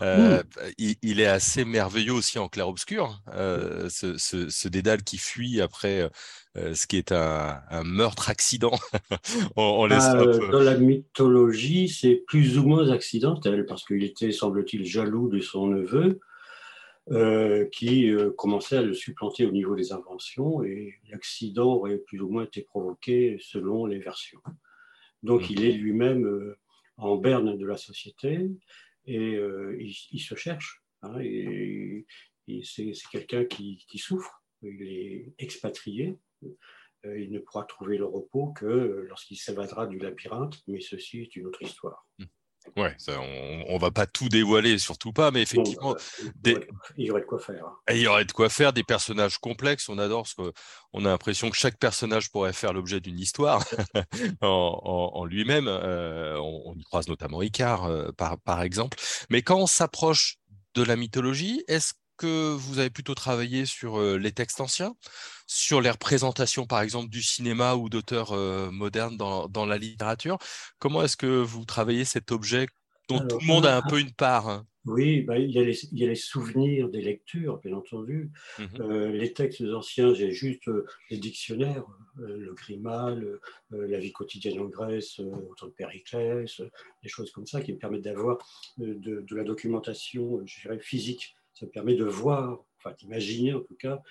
Euh, 0.00 0.42
il, 0.78 1.20
est 1.20 1.26
assez 1.26 1.64
merveilleux 1.64 2.12
aussi 2.12 2.38
en 2.38 2.48
clair-obscur, 2.48 3.20
euh, 3.32 3.88
ce, 3.88 4.18
ce, 4.18 4.68
Dédale 4.68 5.04
qui 5.04 5.18
fuit 5.18 5.60
après 5.60 6.10
euh, 6.56 6.74
ce 6.74 6.86
qui 6.86 6.96
est 6.96 7.12
un, 7.12 7.84
meurtre-accident. 7.84 8.72
on, 9.56 9.88
ah, 9.90 10.24
Dans 10.50 10.60
la 10.60 10.76
mythologie, 10.76 11.88
c'est 11.88 12.16
plus 12.26 12.58
ou 12.58 12.66
moins 12.66 12.90
accidentel, 12.90 13.66
parce 13.66 13.84
qu'il 13.84 14.02
était, 14.02 14.32
semble-t-il, 14.32 14.84
jaloux 14.84 15.28
de 15.28 15.40
son 15.40 15.68
neveu, 15.68 16.18
qui 17.70 18.12
commençait 18.36 18.78
à 18.78 18.82
le 18.82 18.94
supplanter 18.94 19.46
au 19.46 19.52
niveau 19.52 19.76
des 19.76 19.92
inventions, 19.92 20.64
et 20.64 20.94
l'accident 21.10 21.74
aurait 21.74 21.98
plus 21.98 22.20
ou 22.20 22.28
moins 22.28 22.44
été 22.44 22.62
provoqué 22.62 23.38
selon 23.40 23.86
les 23.86 23.98
versions. 23.98 24.40
Donc 25.22 25.42
mmh. 25.42 25.52
il 25.52 25.64
est 25.64 25.72
lui-même 25.72 26.54
en 26.96 27.16
berne 27.16 27.56
de 27.56 27.66
la 27.66 27.76
société, 27.76 28.50
et 29.06 29.34
euh, 29.36 29.76
il, 29.80 30.20
se 30.20 30.34
cherche. 30.34 30.82
Hein, 31.02 31.18
et, 31.20 32.06
c'est 32.62 32.92
quelqu'un 33.10 33.44
qui, 33.44 33.86
souffre, 33.96 34.42
il 34.62 34.82
est 34.82 35.34
expatrié, 35.38 36.18
euh, 37.06 37.18
il 37.18 37.32
ne 37.32 37.38
pourra 37.38 37.64
trouver 37.64 37.98
le 37.98 38.06
repos 38.06 38.52
que 38.52 39.06
lorsqu'il 39.08 39.38
s'évadera 39.38 39.86
du 39.86 39.98
labyrinthe, 39.98 40.62
mais 40.66 40.80
ceci 40.80 41.20
est 41.20 41.36
une 41.36 41.46
autre 41.46 41.62
histoire. 41.62 42.06
Mmh. 42.18 42.24
Ouais, 42.76 42.96
on, 43.08 43.74
ne 43.74 43.78
va 43.78 43.90
pas 43.90 44.06
tout 44.06 44.28
dévoiler, 44.28 44.78
surtout 44.78 45.12
pas, 45.12 45.30
mais 45.30 45.42
effectivement, 45.42 45.94
il, 46.44 46.64
y 46.96 47.10
aurait, 47.10 47.20
de 47.20 47.26
quoi 47.26 47.38
faire. 47.38 47.64
Hein. 47.64 47.76
il 47.90 47.98
y 47.98 48.06
aurait 48.08 48.24
de 48.24 48.32
quoi 48.32 48.48
faire, 48.48 48.72
des 48.72 48.82
personnages 48.82 49.38
complexes. 49.38 49.88
On 49.88 49.98
adore 49.98 50.26
ce 50.26 50.34
qu'on 50.34 51.04
a 51.04 51.08
l'impression 51.08 51.50
que 51.50 51.56
chaque 51.56 51.78
personnage 51.78 52.30
pourrait 52.30 52.52
faire 52.52 52.72
l'objet 52.72 53.00
d'une 53.00 53.18
histoire 53.18 53.64
en, 54.40 55.24
lui-même. 55.24 55.68
Euh, 55.68 56.36
on, 56.38 56.74
y 56.74 56.82
croise 56.82 57.06
notamment 57.06 57.42
Icare, 57.42 57.84
euh, 57.84 58.10
par, 58.12 58.38
par 58.40 58.62
exemple. 58.62 58.98
Mais 59.30 59.42
quand 59.42 59.58
on 59.58 59.66
s'approche 59.66 60.38
de 60.74 60.82
la 60.82 60.96
mythologie, 60.96 61.62
est-ce 61.68 61.92
que 62.16 62.52
vous 62.52 62.78
avez 62.78 62.90
plutôt 62.90 63.14
travaillé 63.14 63.66
sur 63.66 63.98
euh, 63.98 64.16
les 64.16 64.32
textes 64.32 64.60
anciens, 64.60 64.94
sur 65.46 65.80
les 65.80 65.90
représentations 65.90 66.66
par 66.66 66.80
exemple 66.80 67.08
du 67.08 67.22
cinéma 67.22 67.74
ou 67.74 67.88
d'auteurs 67.88 68.32
euh, 68.32 68.70
modernes 68.70 69.16
dans, 69.16 69.66
la 69.66 69.78
littérature? 69.78 70.38
Comment 70.78 71.02
est-ce 71.02 71.16
que 71.16 71.42
vous 71.42 71.64
travaillez 71.64 72.04
cet 72.04 72.32
objet 72.32 72.66
dont 73.08 73.20
tout 73.26 73.38
le 73.40 73.46
monde 73.46 73.66
a 73.66 73.76
un 73.76 73.82
peu 73.82 74.00
une 74.00 74.12
part 74.12 74.48
hein? 74.48 74.66
Oui, 74.86 75.22
bah, 75.22 75.38
il, 75.38 75.50
y 75.50 75.58
a 75.58 75.62
les, 75.62 75.84
il, 75.86 75.98
y 75.98 76.04
a 76.04 76.08
les, 76.08 76.14
souvenirs 76.14 76.90
des 76.90 77.00
lectures, 77.00 77.58
bien 77.58 77.72
entendu. 77.72 78.30
Mhm. 78.58 78.68
euh, 78.80 79.12
les 79.12 79.32
textes 79.32 79.62
anciens, 79.62 80.12
j'ai 80.12 80.30
juste 80.30 80.68
euh, 80.68 80.84
les 81.10 81.16
dictionnaires, 81.16 81.86
euh, 82.18 82.36
le 82.36 82.52
Grimal, 82.52 83.40
euh, 83.72 83.88
la 83.88 83.98
vie 83.98 84.12
quotidienne 84.12 84.60
en 84.60 84.66
Grèce, 84.66 85.20
autant 85.20 85.68
de 85.68 85.72
Périclès, 85.72 86.60
des 87.02 87.08
choses 87.08 87.32
comme 87.32 87.46
ça 87.46 87.62
qui 87.62 87.72
me 87.72 87.78
permettent 87.78 88.02
d'avoir 88.02 88.38
de, 88.76 88.92
de, 89.22 89.36
la 89.36 89.44
documentation, 89.44 90.42
je 90.44 90.60
dirais, 90.60 90.78
physique. 90.78 91.34
Ça 91.54 91.66
me 91.66 91.70
permet 91.70 91.94
de 91.94 92.04
voir, 92.04 92.64
enfin 92.78 92.94
d'imaginer 92.98 93.54
en 93.54 93.60
tout 93.60 93.76
cas, 93.76 94.02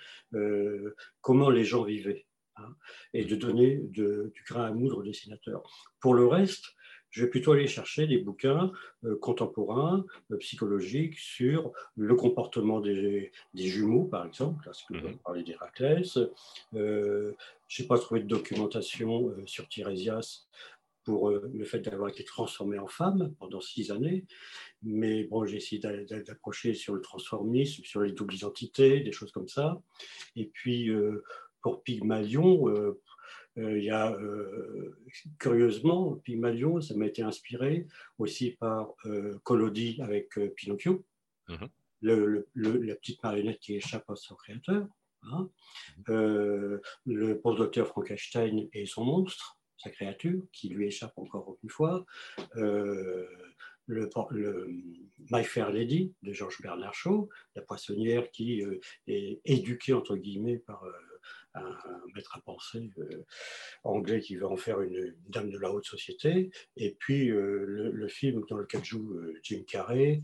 comment 1.20 1.50
les 1.50 1.64
gens 1.64 1.84
vivaient. 1.84 2.26
Hein, 2.56 2.76
et 3.12 3.24
de 3.24 3.34
donner 3.34 3.80
de, 3.82 4.30
du 4.32 4.44
grain 4.44 4.66
à 4.66 4.70
moudre 4.70 4.98
aux 4.98 5.02
dessinateurs. 5.02 5.64
Pour 5.98 6.14
le 6.14 6.24
reste, 6.28 6.76
je 7.14 7.22
vais 7.22 7.30
plutôt 7.30 7.52
aller 7.52 7.66
chercher 7.66 8.06
des 8.06 8.18
bouquins 8.18 8.72
euh, 9.04 9.16
contemporains, 9.16 10.04
euh, 10.30 10.36
psychologiques, 10.38 11.18
sur 11.18 11.72
le 11.96 12.14
comportement 12.14 12.80
des, 12.80 13.32
jumeaux, 13.54 14.04
par 14.04 14.26
exemple, 14.26 14.62
parce 14.64 14.82
que 14.82 14.98
je 14.98 15.06
mhm. 15.06 15.18
parler 15.18 15.42
d'Héraclès. 15.42 16.18
Euh, 16.74 17.32
je 17.68 17.82
n'ai 17.82 17.88
pas 17.88 17.98
trouvé 17.98 18.20
de 18.20 18.26
documentation 18.26 19.32
sur 19.46 19.68
Tirésias 19.68 20.46
pour 21.04 21.30
le 21.30 21.64
fait 21.64 21.80
d'avoir 21.80 22.08
été 22.08 22.24
transformé 22.24 22.78
en 22.78 22.86
femme 22.86 23.34
pendant 23.38 23.60
six 23.60 23.90
années. 23.90 24.24
Mais 24.82 25.24
bon, 25.24 25.44
j'ai 25.44 25.56
essayé 25.56 25.80
d'approcher 25.80 26.74
sur 26.74 26.94
le 26.94 27.00
transformisme, 27.00 27.84
sur 27.84 28.00
les 28.00 28.12
doubles 28.12 28.34
identités, 28.34 29.00
des 29.00 29.12
choses 29.12 29.32
comme 29.32 29.48
ça. 29.48 29.82
Et 30.36 30.46
puis, 30.46 30.90
pour 31.60 31.82
Pygmalion, 31.82 32.68
euh, 33.58 33.78
il 33.78 33.84
y 33.84 33.90
a, 33.90 34.12
euh, 34.12 34.96
curieusement, 35.38 36.16
Pygmalion, 36.16 36.80
ça 36.80 36.94
m'a 36.94 37.06
été 37.06 37.22
inspiré 37.22 37.86
aussi 38.18 38.52
par 38.52 38.94
euh, 39.06 39.38
Collodi 39.44 40.00
avec 40.02 40.38
Pinocchio, 40.56 41.04
mhm. 41.48 41.68
le, 42.00 42.48
la 42.54 42.94
petite 42.96 43.22
marionnette 43.22 43.60
qui 43.60 43.76
échappe 43.76 44.08
à 44.10 44.16
son 44.16 44.34
créateur. 44.34 44.86
Hein. 45.26 45.48
Mhm. 46.06 46.80
le 47.06 47.40
docteur 47.56 47.86
Frankenstein 47.86 48.68
et 48.74 48.84
son 48.84 49.06
monstre, 49.06 49.58
sa 49.76 49.90
créature, 49.90 50.42
qui 50.52 50.68
lui 50.68 50.86
échappe 50.86 51.16
encore 51.16 51.56
une 51.62 51.70
fois. 51.70 52.04
le, 52.54 53.28
le, 53.86 54.70
My 55.30 55.44
Fair 55.44 55.70
Lady 55.70 56.14
de 56.22 56.32
Georges 56.32 56.60
Bernard 56.62 56.94
Shaw, 56.94 57.28
la 57.54 57.62
poissonnière 57.62 58.30
qui 58.30 58.62
est 59.06 59.40
éduquée 59.44 59.92
entre 59.92 60.16
guillemets 60.16 60.58
par 60.58 60.84
un, 61.54 62.02
maître 62.14 62.36
à 62.36 62.40
penser 62.40 62.90
euh, 62.98 63.24
anglais 63.84 64.20
qui 64.20 64.36
veut 64.36 64.46
en 64.46 64.56
faire 64.56 64.80
une, 64.80 65.14
dame 65.28 65.50
de 65.50 65.58
la 65.58 65.70
haute 65.72 65.86
société, 65.86 66.50
et 66.76 66.96
puis 66.98 67.30
euh, 67.30 67.64
le, 67.92 68.08
film 68.08 68.44
dans 68.48 68.56
lequel 68.56 68.84
joue 68.84 69.14
euh, 69.14 69.38
Jim 69.42 69.62
Carrey. 69.66 70.20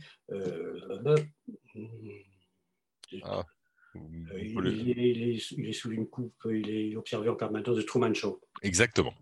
Ah, 3.22 3.44
il, 3.94 5.38
est, 5.66 5.72
sous 5.72 5.90
une 5.90 6.06
coupe, 6.06 6.34
il 6.46 6.70
est 6.70 6.96
observé 6.96 7.28
en 7.28 7.34
permanence 7.34 7.76
de 7.76 7.82
Truman 7.82 8.14
Show. 8.14 8.40
Exactement. 8.62 9.14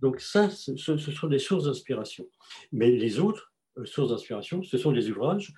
Donc 0.00 0.20
ça, 0.20 0.50
ce, 0.50 0.76
sont 0.76 1.28
des 1.28 1.38
sources 1.38 1.64
d'inspiration. 1.64 2.28
Mais 2.72 2.90
les 2.90 3.18
autres 3.18 3.52
sources 3.84 4.10
d'inspiration, 4.10 4.62
ce 4.62 4.76
sont 4.76 4.92
des 4.92 5.10
ouvrages 5.10 5.52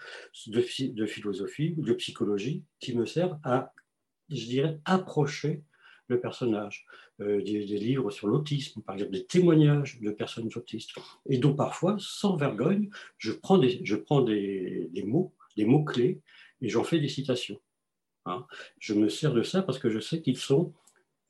de, 0.46 0.92
de 0.92 1.06
philosophie 1.06 1.74
ou 1.76 1.82
de 1.82 1.92
psychologie 1.94 2.64
qui 2.80 2.96
me 2.96 3.06
servent 3.06 3.38
à, 3.42 3.72
je 4.28 4.44
dirais, 4.44 4.80
approcher 4.84 5.64
le 6.08 6.20
personnage, 6.20 6.84
euh, 7.20 7.42
des, 7.42 7.64
livres 7.64 8.10
sur 8.10 8.26
l'autisme, 8.26 8.82
par 8.82 8.96
exemple 8.96 9.12
des 9.12 9.24
témoignages 9.24 10.00
de 10.00 10.10
personnes 10.10 10.48
autistes, 10.54 10.92
et 11.28 11.38
dont 11.38 11.54
parfois, 11.54 11.96
sans 11.98 12.36
vergogne, 12.36 12.90
je 13.18 13.32
prends 13.32 13.58
des, 13.58 13.80
je 13.84 13.96
prends 13.96 14.22
des, 14.22 14.90
mots, 15.06 15.34
des 15.56 15.64
mots-clés, 15.64 16.20
et 16.60 16.68
j'en 16.68 16.84
fais 16.84 16.98
des 16.98 17.08
citations. 17.08 17.60
Hein. 18.26 18.46
Je 18.78 18.94
me 18.94 19.08
sers 19.08 19.32
de 19.32 19.42
ça 19.42 19.62
parce 19.62 19.78
que 19.78 19.90
je 19.90 20.00
sais 20.00 20.22
qu'ils 20.22 20.38
sont 20.38 20.72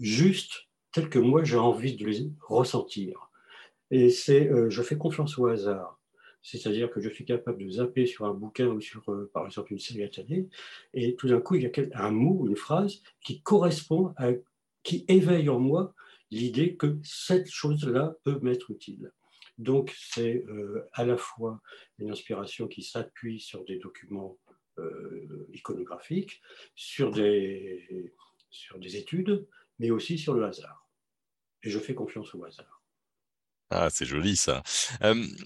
justes 0.01 0.69
tels 0.93 1.09
que 1.09 1.19
moi 1.19 1.45
j'ai 1.45 1.57
envie 1.57 1.97
de 1.97 2.07
les 2.07 2.31
ressentir. 2.41 3.31
Et 3.91 4.11
c'est, 4.11 4.51
euh, 4.51 4.71
je 4.71 4.83
fais 4.83 4.97
confiance 4.97 5.39
au 5.39 5.47
hasard. 5.47 6.01
C'est-à-dire 6.43 6.91
que 6.91 7.01
je 7.01 7.09
suis 7.09 7.25
capable 7.25 7.65
de 7.65 7.71
zapper 7.71 8.07
sur 8.07 8.27
un 8.27 8.35
bouquin 8.35 8.67
ou 8.67 8.81
sur, 8.81 9.11
euh, 9.11 9.31
par 9.33 9.47
exemple, 9.47 9.73
une 9.73 9.79
série 9.79 10.05
à 10.05 10.09
télé, 10.09 10.49
et 10.93 11.17
tout 11.17 11.27
d'un 11.27 11.41
coup, 11.41 11.55
il 11.55 11.63
y 11.63 11.67
a 11.67 12.05
un 12.05 12.11
mot, 12.11 12.47
une 12.47 12.57
phrase 12.57 13.03
qui 13.23 13.41
correspond 13.41 14.13
à 14.17 14.33
qui 14.83 15.05
éveille 15.09 15.49
en 15.49 15.59
moi 15.59 15.95
l'idée 16.31 16.77
que 16.77 16.99
cette 17.03 17.51
chose-là 17.51 18.15
peut 18.25 18.39
m'être 18.43 18.71
utile. 18.71 19.11
Donc 19.57 19.95
c'est 19.97 20.45
euh, 20.49 20.87
à 20.93 21.05
la 21.05 21.17
fois 21.17 21.61
une 21.99 22.11
inspiration 22.11 22.67
qui 22.67 22.83
s'appuie 22.83 23.41
sur 23.41 23.65
des 23.65 23.79
documents 23.79 24.37
euh, 24.79 25.47
iconographiques, 25.53 26.43
sur 26.75 27.11
des, 27.11 28.13
sur 28.51 28.79
des 28.79 28.97
études, 28.97 29.47
mais 29.79 29.91
aussi 29.91 30.19
sur 30.19 30.35
le 30.35 30.45
hasard. 30.45 30.89
Et 31.63 31.71
je 31.71 31.79
fais 31.79 31.95
confiance 31.95 32.35
au 32.35 32.45
hasard. 32.45 32.83
Ah, 33.71 33.89
c'est 33.91 34.05
joli 34.05 34.37
ça. 34.37 34.63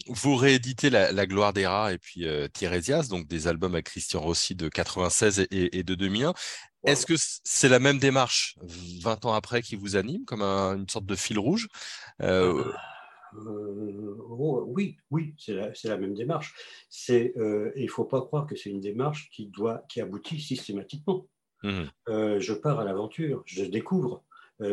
vous 0.09 0.37
rééditez 0.37 0.91
la, 0.91 1.27
Gloire 1.27 1.53
des 1.53 1.67
rats 1.67 1.93
et 1.93 1.99
puis 1.99 2.27
euh, 2.27 2.49
donc 3.09 3.27
des 3.27 3.47
albums 3.47 3.75
à 3.75 3.83
Christian 3.83 4.21
Rossi 4.21 4.55
de 4.55 4.69
96 4.69 5.47
et, 5.51 5.83
de 5.83 5.95
2001. 5.95 6.35
Est-ce 6.85 7.07
que 7.07 7.15
c'est 7.17 7.69
la 7.69 7.79
même 7.79 7.99
démarche 7.99 8.57
20 9.03 9.25
ans 9.25 9.35
après 9.35 9.63
qui 9.63 9.77
vous 9.77 9.97
anime, 9.97 10.25
comme 10.25 10.43
une 10.43 10.89
sorte 10.89 11.07
de 11.07 11.15
fil 11.15 11.39
rouge? 11.39 11.69
Euh, 12.23 12.71
euh, 13.35 14.17
oh, 14.29 14.65
Oui, 14.67 14.97
oui, 15.11 15.35
c'est 15.39 15.55
la, 15.85 15.97
même 15.97 16.15
démarche. 16.15 16.55
C'est, 16.89 17.33
euh, 17.37 17.73
il 17.77 17.85
ne 17.85 17.91
faut 17.91 18.05
pas 18.05 18.21
croire 18.23 18.47
que 18.47 18.57
c'est 18.57 18.71
une 18.71 18.81
démarche 18.81 19.31
qui, 19.31 19.47
doit, 19.47 19.83
qui 19.89 20.01
aboutit 20.01 20.41
systématiquement. 20.41 21.27
Mmh 21.65 21.85
je 22.07 22.53
pars 22.53 22.79
à 22.79 22.85
l'aventure, 22.85 23.43
je 23.45 23.65
découvre. 23.65 24.23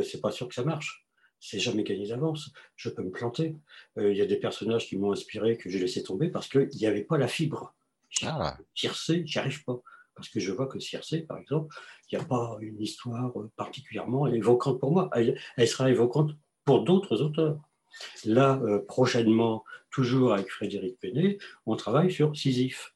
c'est 0.03 0.21
pas 0.21 0.31
sûr 0.31 0.47
que 0.47 0.53
ça 0.53 0.63
marche 0.63 1.05
c'est 1.39 1.59
jamais 1.59 1.83
gagné 1.83 2.07
d'avance. 2.07 2.51
Je 2.75 2.89
peux 2.89 3.03
me 3.03 3.11
planter. 3.11 3.55
Il 3.97 4.15
y 4.15 4.21
a 4.21 4.25
des 4.25 4.37
personnages 4.37 4.87
qui 4.87 4.97
m'ont 4.97 5.11
inspiré 5.11 5.57
que 5.57 5.69
j'ai 5.69 5.77
laissé 5.77 6.01
tomber 6.01 6.29
parce 6.29 6.47
qu'il 6.47 6.69
n'y 6.69 6.87
avait 6.87 7.03
pas 7.03 7.17
la 7.17 7.27
fibre. 7.27 7.75
Ah. 8.23 8.57
Circé, 8.73 9.23
j'y 9.25 9.39
arrive 9.39 9.63
pas. 9.63 9.79
Parce 10.15 10.29
que 10.29 10.39
je 10.39 10.51
vois 10.51 10.67
que 10.67 10.79
Circé, 10.79 11.21
par 11.21 11.37
exemple, 11.37 11.75
il 12.09 12.17
n'y 12.17 12.23
a 12.23 12.27
pas 12.27 12.57
une 12.61 12.81
histoire 12.81 13.33
particulièrement 13.57 14.27
évoquante 14.27 14.79
pour 14.79 14.91
moi. 14.91 15.09
Elle, 15.13 15.67
sera 15.67 15.89
évoquante 15.89 16.31
pour 16.63 16.83
d'autres 16.83 17.21
auteurs. 17.21 17.59
Là, 18.25 18.59
euh, 18.63 18.79
prochainement, 18.79 19.63
toujours 19.91 20.33
avec 20.33 20.49
Frédéric 20.49 20.99
Penet, 20.99 21.37
on 21.65 21.75
travaille 21.75 22.11
sur 22.11 22.35
Sisyphe. 22.35 22.95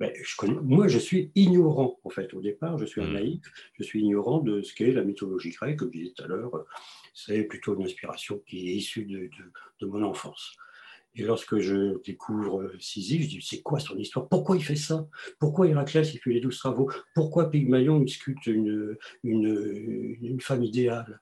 Je 0.00 0.36
connais, 0.36 0.54
moi, 0.54 0.88
je 0.88 0.98
suis 0.98 1.30
ignorant, 1.36 2.00
en 2.02 2.10
fait. 2.10 2.34
Au 2.34 2.40
départ, 2.40 2.76
je 2.76 2.84
suis 2.84 3.00
un 3.00 3.06
hmm. 3.06 3.12
naïf, 3.12 3.40
je 3.78 3.84
suis 3.84 4.00
ignorant 4.00 4.40
de 4.40 4.60
ce 4.62 4.74
qu'est 4.74 4.90
la 4.90 5.04
mythologie 5.04 5.50
grecque, 5.50 5.78
comme 5.78 5.92
je 5.92 5.98
disais 5.98 6.12
tout 6.16 6.24
à 6.24 6.26
l'heure. 6.26 6.64
C'est 7.14 7.44
plutôt 7.44 7.76
une 7.76 7.84
inspiration 7.84 8.42
qui 8.46 8.70
est 8.70 8.74
issue 8.74 9.04
de, 9.04 9.30
de 9.80 9.86
mon 9.86 10.02
enfance. 10.02 10.56
Et 11.14 11.22
lorsque 11.24 11.58
je 11.58 12.00
découvre 12.02 12.62
euh, 12.62 12.76
Sisyphe, 12.80 13.22
je 13.22 13.28
dis 13.28 13.42
c'est 13.42 13.60
quoi 13.60 13.78
son 13.78 13.98
histoire? 13.98 14.28
Pourquoi 14.28 14.56
il 14.56 14.64
fait 14.64 14.76
ça? 14.76 15.06
Pourquoi 15.38 15.68
Héraclès 15.68 16.14
il 16.14 16.18
fait 16.18 16.32
les 16.32 16.40
douze 16.40 16.58
travaux? 16.58 16.90
Pourquoi 17.14 17.50
Pygmalion 17.50 18.02
il 18.02 18.08
sculpte 18.08 18.46
une, 18.46 18.96
une, 19.22 20.40
femme 20.40 20.64
idéale? 20.64 21.20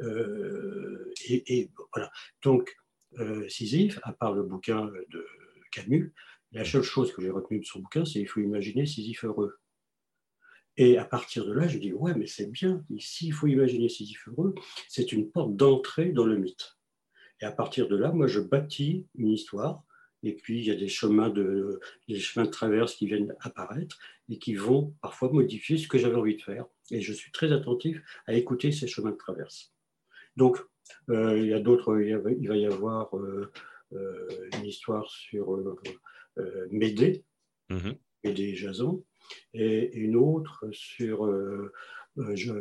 Euh, 0.00 1.12
et, 1.28 1.70
voilà. 1.92 2.10
Donc 2.42 2.74
euh, 3.18 3.46
Sisyphe, 3.48 4.00
à 4.04 4.12
part 4.12 4.32
le 4.32 4.42
bouquin 4.42 4.90
de 5.10 5.26
Camus, 5.70 6.14
la 6.52 6.64
seule 6.64 6.82
chose 6.82 7.12
que 7.12 7.20
j'ai 7.20 7.30
retenue 7.30 7.60
de 7.60 7.66
son 7.66 7.80
bouquin, 7.80 8.06
c'est 8.06 8.20
il 8.20 8.26
faut 8.26 8.40
imaginer 8.40 8.86
Sisyphe 8.86 9.24
heureux. 9.24 9.58
Et 10.78 10.96
à 10.96 11.04
partir 11.04 11.46
de 11.46 11.52
là, 11.52 11.68
je 11.68 11.78
dis 11.78 11.92
ouais, 11.92 12.14
mais 12.14 12.26
c'est 12.26 12.50
bien. 12.50 12.84
Ici, 12.90 13.28
il 13.28 13.32
faut 13.32 13.46
imaginer 13.46 13.90
Sisyphe 13.90 14.28
heureux. 14.28 14.54
C'est 14.88 15.12
une 15.12 15.30
porte 15.30 15.56
d'entrée 15.56 16.12
dans 16.12 16.24
le 16.24 16.38
mythe. 16.38 16.75
Et 17.40 17.44
à 17.44 17.52
partir 17.52 17.88
de 17.88 17.96
là, 17.96 18.12
moi, 18.12 18.26
je 18.26 18.40
bâtis 18.40 19.06
une 19.14 19.30
histoire. 19.30 19.82
Et 20.22 20.32
puis, 20.32 20.58
il 20.58 20.64
y 20.66 20.70
a 20.70 20.74
des 20.74 20.88
chemins 20.88 21.28
de, 21.28 21.80
des 22.08 22.18
chemins 22.18 22.46
de 22.46 22.50
traverse 22.50 22.94
qui 22.94 23.06
viennent 23.06 23.34
apparaître 23.40 23.98
et 24.28 24.38
qui 24.38 24.54
vont 24.54 24.94
parfois 25.02 25.30
modifier 25.30 25.76
ce 25.76 25.86
que 25.86 25.98
j'avais 25.98 26.16
envie 26.16 26.36
de 26.36 26.42
faire. 26.42 26.66
Et 26.90 27.00
je 27.00 27.12
suis 27.12 27.30
très 27.30 27.52
attentif 27.52 28.02
à 28.26 28.34
écouter 28.34 28.72
ces 28.72 28.86
chemins 28.86 29.10
de 29.10 29.16
traverse. 29.16 29.72
Donc, 30.36 30.58
euh, 31.10 31.38
il 31.38 31.46
y 31.46 31.52
a 31.52 31.60
d'autres, 31.60 32.00
il, 32.00 32.48
va 32.48 32.56
y 32.56 32.66
avoir 32.66 33.16
euh, 33.16 33.50
euh, 33.92 34.48
une 34.58 34.66
histoire 34.66 35.08
sur 35.10 35.58
Médée, 36.70 37.24
mm 37.70 37.92
Médée 38.24 38.48
et 38.48 38.56
Jason, 38.56 39.04
et 39.54 39.94
une 39.94 40.16
autre 40.16 40.66
sur 40.72 41.32
je, 42.16 42.52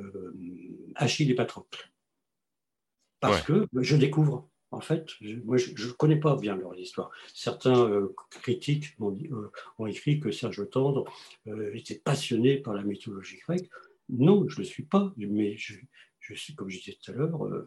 Achille 0.94 1.32
et 1.32 1.36
Patrocle. 1.36 1.92
Parce 3.20 3.42
que 3.42 3.66
je 3.74 3.96
découvre 3.96 4.48
en 4.72 4.82
fait, 4.82 5.08
moi, 5.46 5.58
je 5.58 5.88
ne 5.88 5.92
connais 5.94 6.20
pas 6.20 6.36
bien 6.36 6.56
leur 6.56 6.76
histoire. 6.78 7.12
Certains 7.34 7.88
euh, 7.90 8.14
critiques 8.30 8.96
euh, 9.00 9.52
ont, 9.78 9.86
écrit 9.86 10.20
que 10.20 10.32
Serge 10.32 10.70
Tendre 10.70 11.06
euh, 11.48 11.74
était 11.74 12.00
passionné 12.04 12.58
par 12.58 12.74
la 12.74 12.84
mythologie 12.84 13.40
grecque. 13.48 13.70
Non, 14.10 14.48
je 14.50 14.56
ne 14.56 14.60
le 14.60 14.66
suis 14.66 14.84
pas, 14.84 15.14
mais 15.18 15.56
je, 15.58 15.76
suis, 16.36 16.56
comme 16.56 16.70
je 16.70 16.80
disais 16.80 16.98
tout 17.02 17.12
à 17.12 17.14
l'heure, 17.14 17.66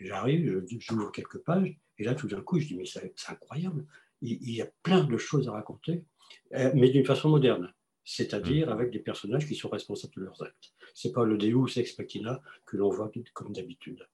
j'arrive, 0.00 0.64
j'ouvre 0.78 1.12
quelques 1.12 1.38
pages, 1.38 1.76
et 1.98 2.04
là, 2.04 2.14
tout 2.14 2.26
d'un 2.26 2.40
coup, 2.40 2.58
je 2.58 2.66
dis, 2.66 2.76
mais 2.76 2.86
c'est 2.86 3.12
incroyable, 3.28 3.86
il, 4.20 4.50
y 4.50 4.62
a 4.62 4.68
plein 4.82 5.04
de 5.04 5.16
choses 5.16 5.48
à 5.48 5.52
raconter, 5.52 6.02
mais 6.50 6.90
d'une 6.90 7.04
façon 7.04 7.28
moderne, 7.28 7.72
c'est-à-dire 8.04 8.70
avec 8.70 8.90
des 8.90 8.98
personnages 8.98 9.46
qui 9.46 9.54
sont 9.54 9.68
responsables 9.68 10.14
de 10.16 10.22
leurs 10.22 10.42
actes. 10.42 10.72
Ce 10.94 11.06
n'est 11.06 11.14
pas 11.14 11.24
le 11.24 11.38
Deus 11.38 11.78
ex 11.78 11.96
machina 11.98 12.42
que 12.64 12.76
l'on 12.76 12.90
voit 12.90 13.12
comme 13.32 13.52
d'habitude. 13.52 14.08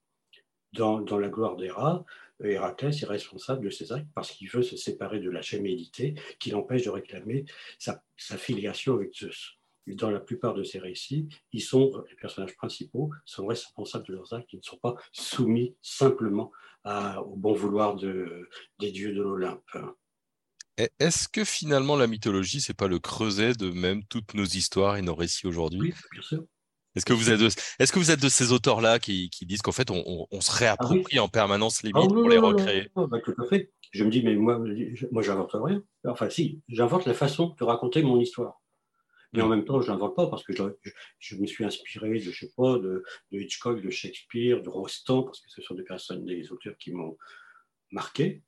Dans, 0.72 1.00
dans, 1.00 1.18
la 1.18 1.28
gloire 1.28 1.56
rats, 1.70 2.04
Héraclès 2.42 3.02
est 3.02 3.06
responsable 3.06 3.64
de 3.64 3.70
ses 3.70 3.92
actes 3.92 4.08
parce 4.14 4.30
qu'il 4.30 4.48
veut 4.48 4.62
se 4.62 4.76
séparer 4.76 5.20
de 5.20 5.30
la 5.30 5.42
gémellité 5.42 6.14
qui 6.38 6.50
l'empêche 6.50 6.84
de 6.84 6.90
réclamer 6.90 7.44
sa, 7.78 8.02
sa, 8.16 8.36
filiation 8.36 8.94
avec 8.94 9.14
Zeus. 9.14 9.58
Et 9.86 9.94
dans 9.94 10.10
la 10.10 10.20
plupart 10.20 10.54
de 10.54 10.62
ces 10.62 10.78
récits, 10.78 11.28
ils 11.52 11.60
sont, 11.60 12.04
les 12.08 12.16
personnages 12.16 12.56
principaux 12.56 13.10
sont 13.24 13.46
responsables 13.46 14.06
de 14.06 14.14
leurs 14.14 14.32
actes, 14.32 14.52
ils 14.52 14.58
ne 14.58 14.62
sont 14.62 14.78
pas 14.78 14.94
soumis 15.12 15.76
simplement 15.82 16.52
au 16.84 17.36
bon 17.36 17.52
vouloir 17.52 17.96
de, 17.96 18.48
des 18.78 18.90
dieux 18.90 19.12
de 19.12 19.22
l'Olympe. 19.22 19.76
Est-ce 20.98 21.28
que 21.28 21.44
finalement 21.44 21.96
la 21.96 22.06
mythologie, 22.06 22.60
c'est 22.60 22.74
pas 22.74 22.88
le 22.88 22.98
creuset 22.98 23.52
de 23.52 23.70
même 23.70 24.04
toutes 24.04 24.34
nos 24.34 24.44
histoires 24.44 24.96
et 24.96 25.02
nos 25.02 25.14
récits 25.14 25.46
aujourd'hui? 25.46 25.92
Oui, 25.92 25.94
bien 26.12 26.22
sûr. 26.22 26.44
Est-ce 26.94 27.06
que, 27.06 27.12
vous 27.12 27.30
êtes 27.30 27.40
de, 27.40 27.46
est 27.46 27.90
que 27.90 27.98
vous 27.98 28.10
êtes 28.10 28.22
de 28.22 28.28
ces 28.28 28.52
auteurs-là 28.52 28.98
qui, 28.98 29.30
qui, 29.30 29.46
disent 29.46 29.62
qu'en 29.62 29.72
fait, 29.72 29.90
on, 29.90 30.26
on, 30.30 30.40
se 30.40 30.52
réapproprie 30.52 31.18
ah 31.18 31.22
en 31.22 31.28
permanence 31.28 31.82
les 31.82 31.92
mythes 31.92 32.04
ah 32.10 32.12
pour 32.12 32.28
les 32.28 32.38
recréer? 32.38 32.90
bah, 32.94 33.18
Tout 33.24 33.34
à 33.38 33.46
fait. 33.46 33.72
Je 33.92 34.04
me 34.04 34.10
dis, 34.10 34.22
mais 34.22 34.34
moi, 34.34 34.62
moi 35.10 35.22
j'invente 35.22 35.50
rien. 35.54 35.82
Enfin, 36.06 36.28
si, 36.28 36.60
j'invente 36.68 37.06
la 37.06 37.14
façon 37.14 37.54
de 37.58 37.64
raconter 37.64 38.02
mon 38.02 38.20
histoire. 38.20 38.60
Mais 39.32 39.40
en 39.40 39.48
même 39.48 39.64
temps, 39.64 39.80
je 39.80 39.90
n'invente 39.90 40.14
pas 40.14 40.26
parce 40.26 40.44
que 40.44 40.54
je, 40.54 40.62
je, 41.18 41.36
me 41.36 41.46
suis 41.46 41.64
inspiré 41.64 42.10
de, 42.10 42.18
je 42.18 42.40
sais 42.40 42.52
pas, 42.54 42.78
de, 42.78 43.02
de, 43.30 43.38
Hitchcock, 43.38 43.80
de 43.80 43.88
Shakespeare, 43.88 44.62
de 44.62 44.68
Rostand, 44.68 45.22
parce 45.22 45.40
que 45.40 45.50
ce 45.50 45.62
sont 45.62 45.74
des 45.74 45.84
personnes, 45.84 46.26
des 46.26 46.52
auteurs 46.52 46.76
qui 46.76 46.92
m'ont 46.92 47.16
marqué 47.90 48.42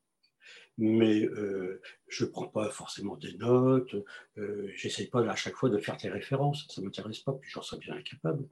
mais 0.77 1.25
euh, 1.25 1.81
je 2.09 2.25
ne 2.25 2.31
prends 2.31 2.49
pas 2.49 2.69
forcément 2.71 3.17
des 3.17 3.35
notes, 3.35 3.95
euh, 4.39 4.71
j'essaye 4.75 5.07
pas 5.07 5.21
à 5.29 5.37
chaque 5.37 5.55
fois 5.55 5.71
de 5.71 5.79
faire 5.79 5.97
des 5.97 6.09
références, 6.09 6.67
ça 6.69 6.81
ne 6.81 6.87
m'intéresse 6.87 7.21
pas, 7.21 7.33
puis 7.33 7.51
j'en 7.51 7.63
serais 7.63 7.79
bien 7.79 7.95
incapable. 7.95 8.49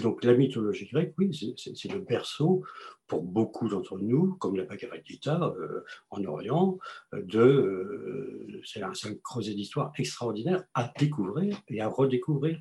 Donc 0.00 0.22
la 0.22 0.34
mythologie 0.34 0.86
grecque, 0.86 1.14
oui, 1.18 1.56
c'est 1.56 1.92
le 1.92 2.00
berceau 2.00 2.64
pour 3.08 3.22
beaucoup 3.22 3.68
d'entre 3.68 3.98
nous, 3.98 4.34
comme 4.36 4.56
la 4.56 4.64
Bhagavad 4.64 5.02
Gita 5.04 5.52
euh, 5.58 5.84
en 6.10 6.24
Orient, 6.24 6.78
de 7.12 7.40
euh, 7.40 8.62
c'est 8.64 8.82
un, 8.82 8.92
un, 8.92 9.14
creuset 9.22 9.54
d'histoire 9.54 9.92
extraordinaire 9.98 10.62
à 10.74 10.92
découvrir 10.98 11.60
et 11.68 11.80
à 11.80 11.88
redécouvrir. 11.88 12.60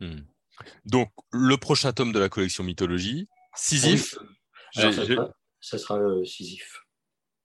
Hmm. 0.00 0.20
Donc 0.86 1.10
le 1.30 1.56
prochain 1.56 1.92
tome 1.92 2.12
de 2.12 2.18
la 2.18 2.30
collection 2.30 2.64
mythologie, 2.64 3.28
Sisyphe. 3.54 4.18
ça, 4.72 4.92
sera, 4.92 5.34
ça 5.60 5.78
sera 5.78 6.00
Sisyphe. 6.24 6.82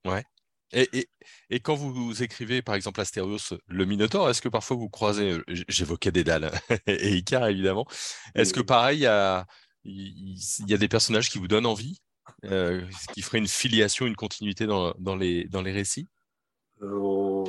Ouais. 0.06 0.24
Et, 0.72 1.08
et, 1.48 1.60
quand 1.60 1.74
vous, 1.74 2.22
écrivez, 2.22 2.60
par 2.60 2.74
exemple, 2.74 3.00
Astérios, 3.00 3.54
le 3.66 3.84
Minotaure, 3.86 4.28
est-ce 4.28 4.42
que 4.42 4.48
parfois 4.48 4.76
vous 4.76 4.90
croisez, 4.90 5.32
euh, 5.32 5.44
j'évoquais 5.68 6.12
Dédale 6.12 6.50
et 6.86 7.16
Icar 7.16 7.46
évidemment, 7.48 7.86
est-ce 8.34 8.52
que 8.52 8.60
pareil, 8.60 8.98
il 8.98 9.02
y 9.02 9.06
a, 9.06 9.46
il 9.84 10.36
y 10.68 10.74
a 10.74 10.78
des 10.78 10.88
personnages 10.88 11.30
qui 11.30 11.38
vous 11.38 11.48
donnent 11.48 11.66
envie, 11.66 12.00
euh, 12.44 12.84
qui 13.14 13.22
feraient 13.22 13.38
une 13.38 13.48
filiation, 13.48 14.06
une 14.06 14.16
continuité 14.16 14.66
dans, 14.66 14.92
dans, 14.98 15.16
les, 15.16 15.44
dans 15.44 15.62
les 15.62 15.72
récits? 15.72 16.06
Euh, 16.82 17.44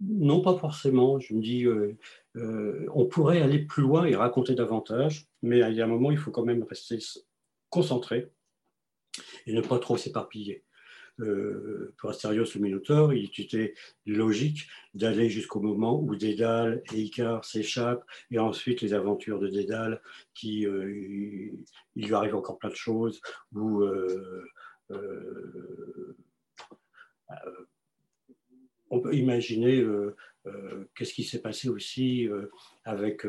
Non, 0.00 0.40
pas 0.40 0.58
forcément. 0.58 1.20
Je 1.20 1.34
me 1.34 1.40
dis, 1.40 1.66
on 2.92 3.06
pourrait 3.06 3.42
aller 3.42 3.60
plus 3.60 3.82
loin 3.82 4.06
et 4.06 4.16
raconter 4.16 4.56
davantage, 4.56 5.28
mais 5.42 5.60
il 5.60 5.76
y 5.76 5.80
a 5.80 5.84
un 5.84 5.88
moment, 5.88 6.10
il 6.10 6.18
faut 6.18 6.32
quand 6.32 6.44
même 6.44 6.64
rester 6.64 6.98
concentré 7.70 8.32
et 9.46 9.52
ne 9.52 9.60
pas 9.60 9.78
trop 9.78 9.96
s'éparpiller 9.96 10.64
euh, 11.20 11.94
pour 11.98 12.10
Astérios 12.10 12.54
le 12.54 12.60
Minotaure, 12.60 13.12
il 13.12 13.30
était 13.38 13.74
logique 14.06 14.68
d'aller 14.94 15.28
jusqu'au 15.28 15.60
moment 15.60 16.00
où 16.00 16.16
Dédale 16.16 16.82
et 16.92 17.00
Icare 17.02 17.44
s'échappent, 17.44 18.04
et 18.30 18.38
ensuite 18.38 18.80
les 18.80 18.94
aventures 18.94 19.38
de 19.38 19.48
Dédale, 19.48 20.00
qui 20.34 20.66
euh, 20.66 21.52
il 21.96 22.06
lui 22.06 22.14
arrive 22.14 22.34
encore 22.34 22.58
plein 22.58 22.70
de 22.70 22.74
choses, 22.74 23.20
où 23.52 23.82
euh, 23.82 24.44
on 28.90 29.00
peut 29.00 29.14
imaginer 29.14 29.86
qu'est-ce 30.94 31.14
qui 31.14 31.24
s'est 31.24 31.40
passé 31.40 31.68
aussi 31.68 32.28
avec 32.84 33.26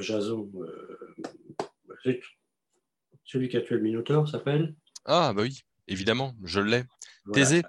Jason, 0.00 0.50
celui 3.24 3.48
qui 3.48 3.56
a 3.56 3.60
tué 3.60 3.76
le 3.76 3.82
Minotaure 3.82 4.28
s'appelle? 4.28 4.74
Ah, 5.04 5.32
bah 5.32 5.42
oui. 5.42 5.62
Évidemment, 5.92 6.34
je 6.42 6.60
l'ai. 6.60 6.84
Thésée 7.32 7.62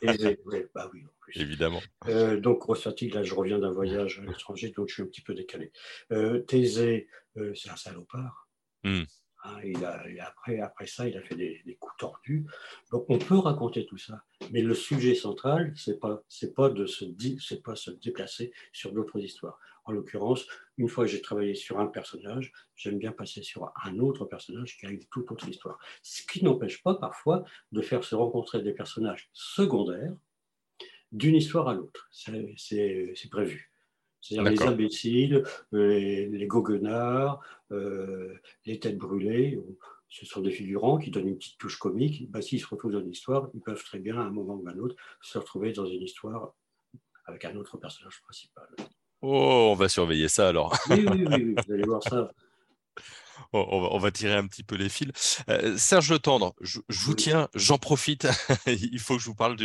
Thésée, 0.00 0.40
oui, 0.46 0.64
bah 0.74 0.90
oui, 0.92 1.04
en 1.04 1.12
plus. 1.20 1.40
Évidemment. 1.40 1.80
Euh, 2.08 2.40
donc, 2.40 2.64
fatigue, 2.74 3.14
là, 3.14 3.22
je 3.22 3.34
reviens 3.34 3.58
d'un 3.58 3.70
voyage 3.70 4.18
à 4.20 4.26
l'étranger, 4.26 4.72
donc 4.74 4.88
je 4.88 4.94
suis 4.94 5.02
un 5.02 5.06
petit 5.06 5.20
peu 5.20 5.34
décalé. 5.34 5.70
Euh, 6.10 6.40
Thésée, 6.40 7.06
euh, 7.36 7.54
c'est 7.54 7.70
un 7.70 7.76
salopard. 7.76 8.48
Hmm. 8.82 9.02
Hein, 9.44 9.56
il 9.64 9.84
a, 9.84 10.02
après, 10.26 10.60
après 10.60 10.86
ça, 10.86 11.06
il 11.06 11.16
a 11.16 11.22
fait 11.22 11.36
des, 11.36 11.76
coups 11.78 11.96
tordus. 11.98 12.46
Donc, 12.90 13.04
on 13.08 13.18
peut 13.18 13.38
raconter 13.38 13.86
tout 13.86 13.98
ça, 13.98 14.24
mais 14.50 14.62
le 14.62 14.74
sujet 14.74 15.14
central, 15.14 15.72
c'est 15.76 16.00
pas, 16.00 16.22
c'est 16.28 16.54
pas 16.54 16.70
de 16.70 16.86
se, 16.86 17.04
c'est 17.40 17.62
pas 17.62 17.76
se 17.76 17.90
déplacer 17.90 18.52
sur 18.72 18.92
d'autres 18.92 19.18
histoires. 19.18 19.58
En 19.90 19.92
l'occurrence, 19.92 20.46
une 20.78 20.88
fois 20.88 21.04
que 21.04 21.10
j'ai 21.10 21.20
travaillé 21.20 21.56
sur 21.56 21.80
un 21.80 21.88
personnage, 21.88 22.52
j'aime 22.76 22.96
bien 22.96 23.10
passer 23.10 23.42
sur 23.42 23.72
un 23.84 23.98
autre 23.98 24.24
personnage 24.24 24.78
qui 24.78 24.86
a 24.86 24.90
une 24.90 25.04
toute 25.06 25.28
autre 25.32 25.48
histoire. 25.48 25.80
Ce 26.00 26.22
qui 26.22 26.44
n'empêche 26.44 26.80
pas 26.84 26.94
parfois 26.94 27.42
de 27.72 27.82
faire 27.82 28.04
se 28.04 28.14
rencontrer 28.14 28.62
des 28.62 28.72
personnages 28.72 29.28
secondaires 29.32 30.14
d'une 31.10 31.34
histoire 31.34 31.68
à 31.68 31.74
l'autre. 31.74 32.08
C'est 32.12 33.30
prévu. 33.32 33.72
C'est-à-dire 34.20 34.52
les 34.52 34.62
imbéciles, 34.62 35.42
les, 35.72 36.26
les 36.28 36.46
goguenards, 36.46 37.40
euh, 37.72 38.32
les 38.64 38.78
têtes 38.78 38.98
brûlées, 38.98 39.60
ce 40.08 40.24
sont 40.24 40.40
des 40.40 40.52
figurants 40.52 40.98
qui 40.98 41.10
donnent 41.10 41.26
une 41.26 41.36
petite 41.36 41.58
touche 41.58 41.78
comique. 41.78 42.30
Bah, 42.30 42.42
S'ils 42.42 42.60
se 42.60 42.68
retrouvent 42.68 42.92
dans 42.92 43.00
une 43.00 43.10
histoire, 43.10 43.50
ils 43.54 43.60
peuvent 43.60 43.82
très 43.82 43.98
bien, 43.98 44.18
à 44.18 44.22
un 44.22 44.30
moment 44.30 44.54
ou 44.54 44.68
à 44.68 44.70
un 44.70 44.78
autre, 44.78 44.94
se 45.20 45.36
retrouver 45.36 45.72
dans 45.72 45.86
une 45.86 46.02
histoire 46.02 46.54
avec 47.24 47.44
un 47.44 47.56
autre 47.56 47.76
personnage 47.76 48.22
principal. 48.22 48.68
Oh, 49.22 49.70
on 49.72 49.74
va 49.74 49.88
surveiller 49.88 50.28
ça 50.28 50.48
alors. 50.48 50.76
oui, 50.90 51.04
oui, 51.10 51.24
oui, 51.26 51.54
vous 51.54 51.72
allez 51.72 51.84
voir 51.84 52.02
ça. 52.02 52.30
On 53.52 53.98
va, 53.98 54.10
tirer 54.12 54.34
un 54.34 54.46
petit 54.46 54.62
peu 54.62 54.76
les 54.76 54.88
fils. 54.88 55.42
Euh, 55.48 55.76
Serge 55.76 56.10
Le 56.10 56.20
Tendre, 56.20 56.54
je, 56.60 56.78
vous 56.88 57.14
tiens, 57.14 57.48
j'en 57.54 57.78
profite. 57.78 58.28
Il 58.66 59.00
faut 59.00 59.16
que 59.16 59.20
je 59.20 59.26
vous 59.26 59.34
parle 59.34 59.56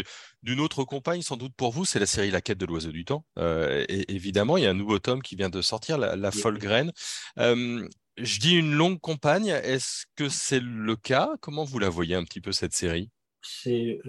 d'une 0.42 0.60
autre 0.60 0.84
compagne, 0.84 1.22
sans 1.22 1.38
doute 1.38 1.54
pour 1.56 1.72
vous, 1.72 1.86
c'est 1.86 2.00
la 2.00 2.08
série 2.08 2.32
La 2.32 2.42
quête 2.42 2.58
de 2.58 2.66
l'oiseau 2.66 2.92
du 2.92 3.06
temps. 3.06 3.26
Euh, 3.38 3.86
et 3.88 4.12
évidemment, 4.12 4.58
il 4.58 4.64
y 4.64 4.66
a 4.66 4.72
un 4.72 4.76
nouveau 4.76 4.98
tome 4.98 5.22
qui 5.22 5.36
vient 5.36 5.50
de 5.50 5.62
sortir, 5.62 5.98
La, 6.00 6.32
folle 6.32 6.58
graine. 6.58 6.92
Euh, 7.38 7.88
je 8.18 8.40
dis 8.40 8.56
une 8.56 8.74
longue 8.74 9.00
compagne, 9.00 9.50
est-ce 9.50 10.06
que 10.16 10.30
c'est 10.30 10.62
le 10.62 10.96
cas? 10.96 11.36
Comment 11.42 11.64
vous 11.64 11.78
la 11.80 11.90
voyez 11.90 12.16
un 12.16 12.24
petit 12.24 12.42
peu 12.42 12.52
cette 12.52 12.74
série? 12.74 13.12
C'est 13.42 14.00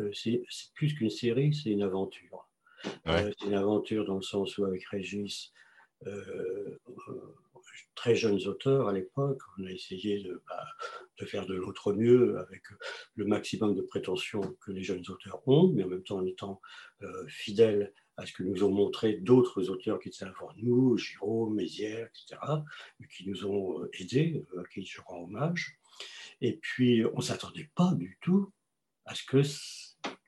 plus 0.74 0.94
qu'une 0.94 1.10
série, 1.10 1.54
c'est 1.54 1.70
une 1.70 1.82
aventure. 1.82 2.45
C'est 3.06 3.46
une 3.46 3.54
aventure 3.54 4.04
dans 4.04 4.16
le 4.16 4.22
sens 4.22 4.58
où 4.58 4.64
avec 4.64 4.84
Régis, 4.86 5.52
très 7.94 8.14
jeunes 8.14 8.46
auteurs 8.46 8.88
à 8.88 8.92
l'époque. 8.92 9.40
On 9.58 9.64
a 9.64 9.70
essayé 9.70 10.22
de, 10.22 10.42
bah, 10.48 10.64
de 11.18 11.26
faire 11.26 11.46
de 11.46 11.54
l'autre 11.54 11.92
mieux 11.92 12.38
avec 12.38 12.62
le 13.16 13.24
maximum 13.24 13.74
de 13.74 13.82
prétention 13.82 14.40
que 14.60 14.70
les 14.70 14.82
jeunes 14.82 15.04
auteurs 15.08 15.42
ont, 15.48 15.68
mais 15.68 15.82
en 15.82 15.88
même 15.88 16.02
temps 16.02 16.18
en 16.18 16.26
étant 16.26 16.60
euh, 17.02 17.26
fidèles 17.26 17.92
à 18.16 18.24
ce 18.24 18.32
que 18.32 18.42
nous 18.42 18.64
ont 18.64 18.70
montré 18.70 19.14
d'autres 19.14 19.68
auteurs 19.68 19.98
qui 19.98 20.08
étaient 20.08 20.24
avant 20.24 20.50
nous, 20.56 20.96
Giraud, 20.96 21.50
Mézières, 21.50 22.08
etc., 22.08 22.40
qui 23.14 23.28
nous 23.28 23.44
ont 23.44 23.82
euh, 23.82 23.90
aidés, 24.00 24.44
euh, 24.54 24.62
à 24.62 24.64
qui 24.64 24.84
je 24.86 25.00
rends 25.02 25.24
hommage. 25.24 25.78
Et 26.40 26.56
puis, 26.56 27.04
on 27.12 27.18
ne 27.18 27.22
s'attendait 27.22 27.70
pas 27.74 27.92
du 27.94 28.18
tout 28.22 28.52
à 29.04 29.14
ce 29.14 29.24
que 29.24 29.42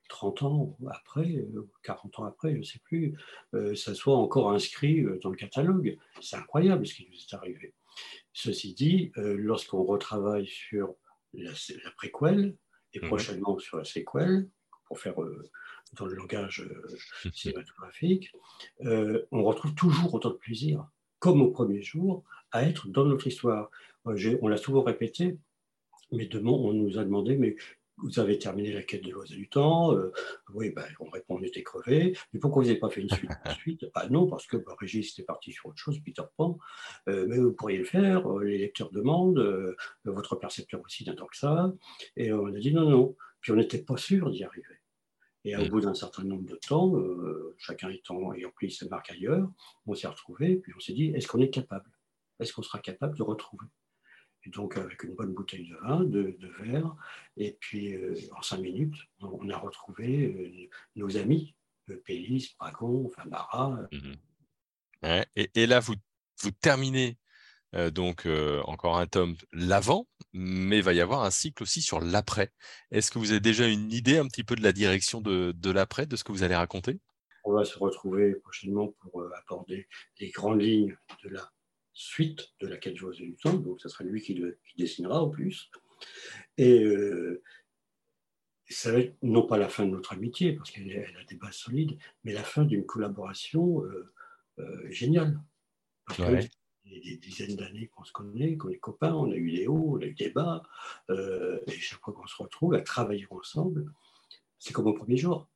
30 0.09 0.43
ans 0.43 0.77
après, 0.91 1.47
40 1.83 2.19
ans 2.19 2.25
après, 2.25 2.53
je 2.53 2.59
ne 2.59 2.63
sais 2.63 2.81
plus, 2.81 3.17
euh, 3.55 3.75
ça 3.75 3.95
soit 3.95 4.17
encore 4.17 4.51
inscrit 4.51 5.01
euh, 5.01 5.19
dans 5.23 5.31
le 5.31 5.37
catalogue. 5.37 5.97
C'est 6.21 6.37
incroyable 6.37 6.87
ce 6.87 6.95
qui 6.95 7.09
nous 7.09 7.17
est 7.17 7.35
arrivé. 7.35 7.75
Ceci 8.33 8.75
dit, 8.75 9.13
euh, 9.19 9.37
lorsqu'on 9.39 9.85
retravaille 9.85 10.47
sur 10.47 10.95
la, 11.35 11.53
préquelle 11.97 12.57
et 12.95 13.01
mhm. 13.01 13.09
prochainement 13.09 13.59
sur 13.59 13.77
la 13.77 13.85
séquelle, 13.85 14.49
pour 14.87 14.99
faire 14.99 15.15
dans 15.93 16.07
le 16.07 16.15
langage 16.15 16.67
cinématographique, 17.35 18.33
on 18.81 19.45
retrouve 19.45 19.75
toujours 19.75 20.15
autant 20.15 20.31
de 20.31 20.37
plaisir, 20.37 20.89
comme 21.19 21.43
au 21.43 21.51
premier 21.51 21.83
jour, 21.83 22.25
à 22.53 22.65
être 22.65 22.89
dans 22.89 23.05
notre 23.05 23.27
histoire. 23.27 23.71
on 24.07 24.49
l'a 24.49 24.57
souvent 24.57 24.83
répété, 24.83 25.37
mais 26.11 26.25
demain, 26.25 26.53
on 26.53 26.73
nous 26.73 26.99
a 26.99 27.05
demandé, 27.05 27.37
mais 27.37 27.55
vous 28.03 28.19
avez 28.19 28.39
terminé 28.39 28.73
la 28.73 28.83
quête 28.83 29.05
de 29.05 29.11
l'oiseau 29.11 29.35
du 29.35 29.49
temps. 29.49 29.95
Euh, 29.95 30.13
oui, 30.55 30.71
ben, 30.71 30.85
on 31.01 31.09
répond, 31.11 31.37
on 31.39 31.43
était 31.43 31.63
crevé. 31.63 32.17
Mais 32.33 32.41
pourquoi 32.41 32.63
vous 32.63 32.69
n'avez 32.69 32.79
pas 32.79 32.89
fait 32.91 33.01
une 33.01 33.11
suite 33.11 33.31
suite? 33.61 33.87
Ah 33.95 34.09
non, 34.09 34.27
parce 34.27 34.47
que 34.47 34.57
bah, 34.57 34.75
Régis 34.79 35.13
était 35.13 35.25
parti 35.25 35.53
sur 35.53 35.67
autre 35.67 35.79
chose, 35.79 35.99
Peter 36.01 36.23
Pan. 36.37 36.59
Euh, 37.09 37.27
mais 37.29 37.39
vous 37.39 37.53
pourriez 37.53 37.79
le 37.79 37.85
faire, 37.85 38.31
euh, 38.31 38.45
les 38.45 38.59
lecteurs 38.59 38.91
demandent, 38.91 39.77
votre 40.05 40.37
percepteur 40.37 40.81
aussi 40.85 41.05
n'attend 41.05 41.27
que 41.27 41.37
ça. 41.37 41.73
Et 42.17 42.33
on 42.33 42.47
a 42.47 42.59
dit 42.59 42.73
non, 42.73 42.89
non. 42.89 43.17
Puis 43.41 43.53
on 43.53 43.57
n'était 43.57 43.83
pas 43.83 43.97
sûr 43.97 44.31
d'y 44.31 44.45
arriver. 44.45 44.65
Et 45.45 45.57
au 45.57 45.67
bout 45.69 45.81
d'un 45.81 45.95
certain 45.95 46.25
nombre 46.25 46.45
de 46.45 46.57
temps, 46.57 46.95
chacun 47.57 47.89
étant, 47.89 48.35
ayant 48.35 48.51
pris 48.51 48.71
ses 48.71 48.89
marques 48.89 49.11
ailleurs, 49.11 49.49
on 49.87 49.95
s'est 49.95 50.09
retrouvés, 50.09 50.57
puis 50.57 50.73
on 50.77 50.81
s'est 50.81 50.93
dit, 50.93 51.13
est-ce 51.15 51.29
qu'on 51.29 51.41
est 51.41 51.49
capable? 51.49 51.91
Est-ce 52.41 52.53
qu'on 52.53 52.63
sera 52.63 52.81
capable 52.81 53.17
de 53.17 53.23
retrouver? 53.23 53.67
Et 54.49 54.51
donc, 54.51 54.77
avec 54.77 55.03
une 55.05 55.15
bonne 55.15 55.35
bouteille 55.35 55.69
de 55.69 55.77
vin, 55.77 56.05
de, 56.05 56.37
verre, 56.61 56.95
et 57.37 57.57
puis 57.61 57.97
en 58.37 58.43
cinq 58.43 58.61
minutes, 58.61 58.97
on 59.21 59.49
a 59.51 59.57
retrouvé 59.57 60.71
nos 60.97 61.17
amis, 61.17 61.55
Pélis, 62.05 62.57
Bragon, 62.59 63.09
Famara. 63.11 63.81
Mmh 63.93 64.13
et, 65.37 65.49
et, 65.55 65.67
là, 65.67 65.79
vous, 65.79 65.95
vous 66.43 66.51
terminez 66.51 67.19
euh, 67.75 67.91
donc 67.91 68.25
euh, 68.25 68.63
encore 68.65 68.97
un 68.99 69.07
tome 69.07 69.37
l'avant, 69.53 70.07
mais 70.33 70.79
il 70.79 70.83
va 70.83 70.95
y 70.95 71.01
avoir 71.01 71.23
un 71.23 71.31
cycle 71.31 71.63
aussi 71.63 71.83
sur 71.83 72.01
l'après. 72.01 72.51
Est-ce 72.91 73.11
que 73.11 73.19
vous 73.19 73.31
avez 73.31 73.41
déjà 73.41 73.67
une 73.67 73.93
idée 73.93 74.19
un 74.19 74.27
petit 74.27 74.45
peu 74.45 74.57
de 74.57 74.63
la 74.63 74.73
direction 74.73 75.21
de, 75.21 75.71
l'après, 75.71 76.07
de 76.07 76.17
ce 76.17 76.25
que 76.25 76.33
vous 76.33 76.43
allez 76.43 76.55
raconter? 76.55 76.99
On 77.45 77.53
va 77.53 77.65
se 77.65 77.79
retrouver 77.79 78.35
prochainement 78.37 78.89
pour 79.01 79.21
euh, 79.21 79.31
aborder 79.47 79.87
les 80.19 80.31
grandes 80.31 80.63
lignes 80.63 80.97
de 81.25 81.29
la 81.29 81.51
suite 81.99 82.53
de 82.61 82.69
la 82.69 82.77
quête 82.77 82.97
joyeuse 82.97 83.19
du 83.19 83.37
temps, 83.37 83.55
donc 83.55 83.81
ce 83.81 83.89
sera 83.89 84.05
lui 84.05 84.21
qui, 84.21 84.35
le, 84.35 84.59
dessinera 84.77 85.23
en 85.23 85.29
plus. 85.29 85.71
Et 86.57 86.85
ça 88.69 88.93
va 88.93 89.01
être 89.01 89.17
non 89.23 89.47
pas 89.47 89.59
la 89.59 89.69
fin 89.69 89.85
de 89.85 89.91
notre 89.91 90.13
amitié, 90.13 90.53
parce 90.53 90.71
qu'elle 90.71 91.17
a 91.19 91.25
des 91.25 91.35
bases 91.37 91.57
solides, 91.57 91.99
mais 92.23 92.33
la 92.33 92.45
fin 92.45 92.65
d'une 92.65 92.87
collaboration 92.87 93.83
géniale 94.91 95.41
des 96.85 97.17
dizaines 97.17 97.57
d'années 97.57 97.89
qu'on 97.89 98.05
se 98.05 98.13
connaît, 98.13 98.57
qu'on 98.57 98.71
est 98.71 98.79
copains, 98.79 99.15
on 99.15 99.31
a 99.31 99.35
eu 99.35 99.53
des 99.53 99.67
hauts, 99.67 99.97
on 99.97 100.01
a 100.01 100.07
eu 100.07 100.15
des 100.15 100.31
bas, 100.31 100.63
euh, 101.11 101.61
et 101.67 101.73
chaque 101.73 102.01
fois 102.01 102.15
qu'on 102.15 102.27
se 102.27 102.43
retrouve 102.43 102.75
à 102.75 102.81
travailler 102.81 103.27
ensemble, 103.31 103.93
c'est 104.59 104.73
comme 104.73 104.87
au 104.87 104.95
premier 104.95 105.17
jour. 105.17 105.49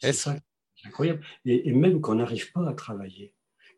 C'est 0.00 0.12
ça, 0.12 0.36
c'est 0.74 0.88
incroyable. 0.88 1.24
Et, 1.44 1.72
même 1.72 2.00
qu'on 2.00 2.16
n'arrive 2.16 2.52
pas 2.52 2.68
à 2.68 2.74
travailler, 2.74 3.34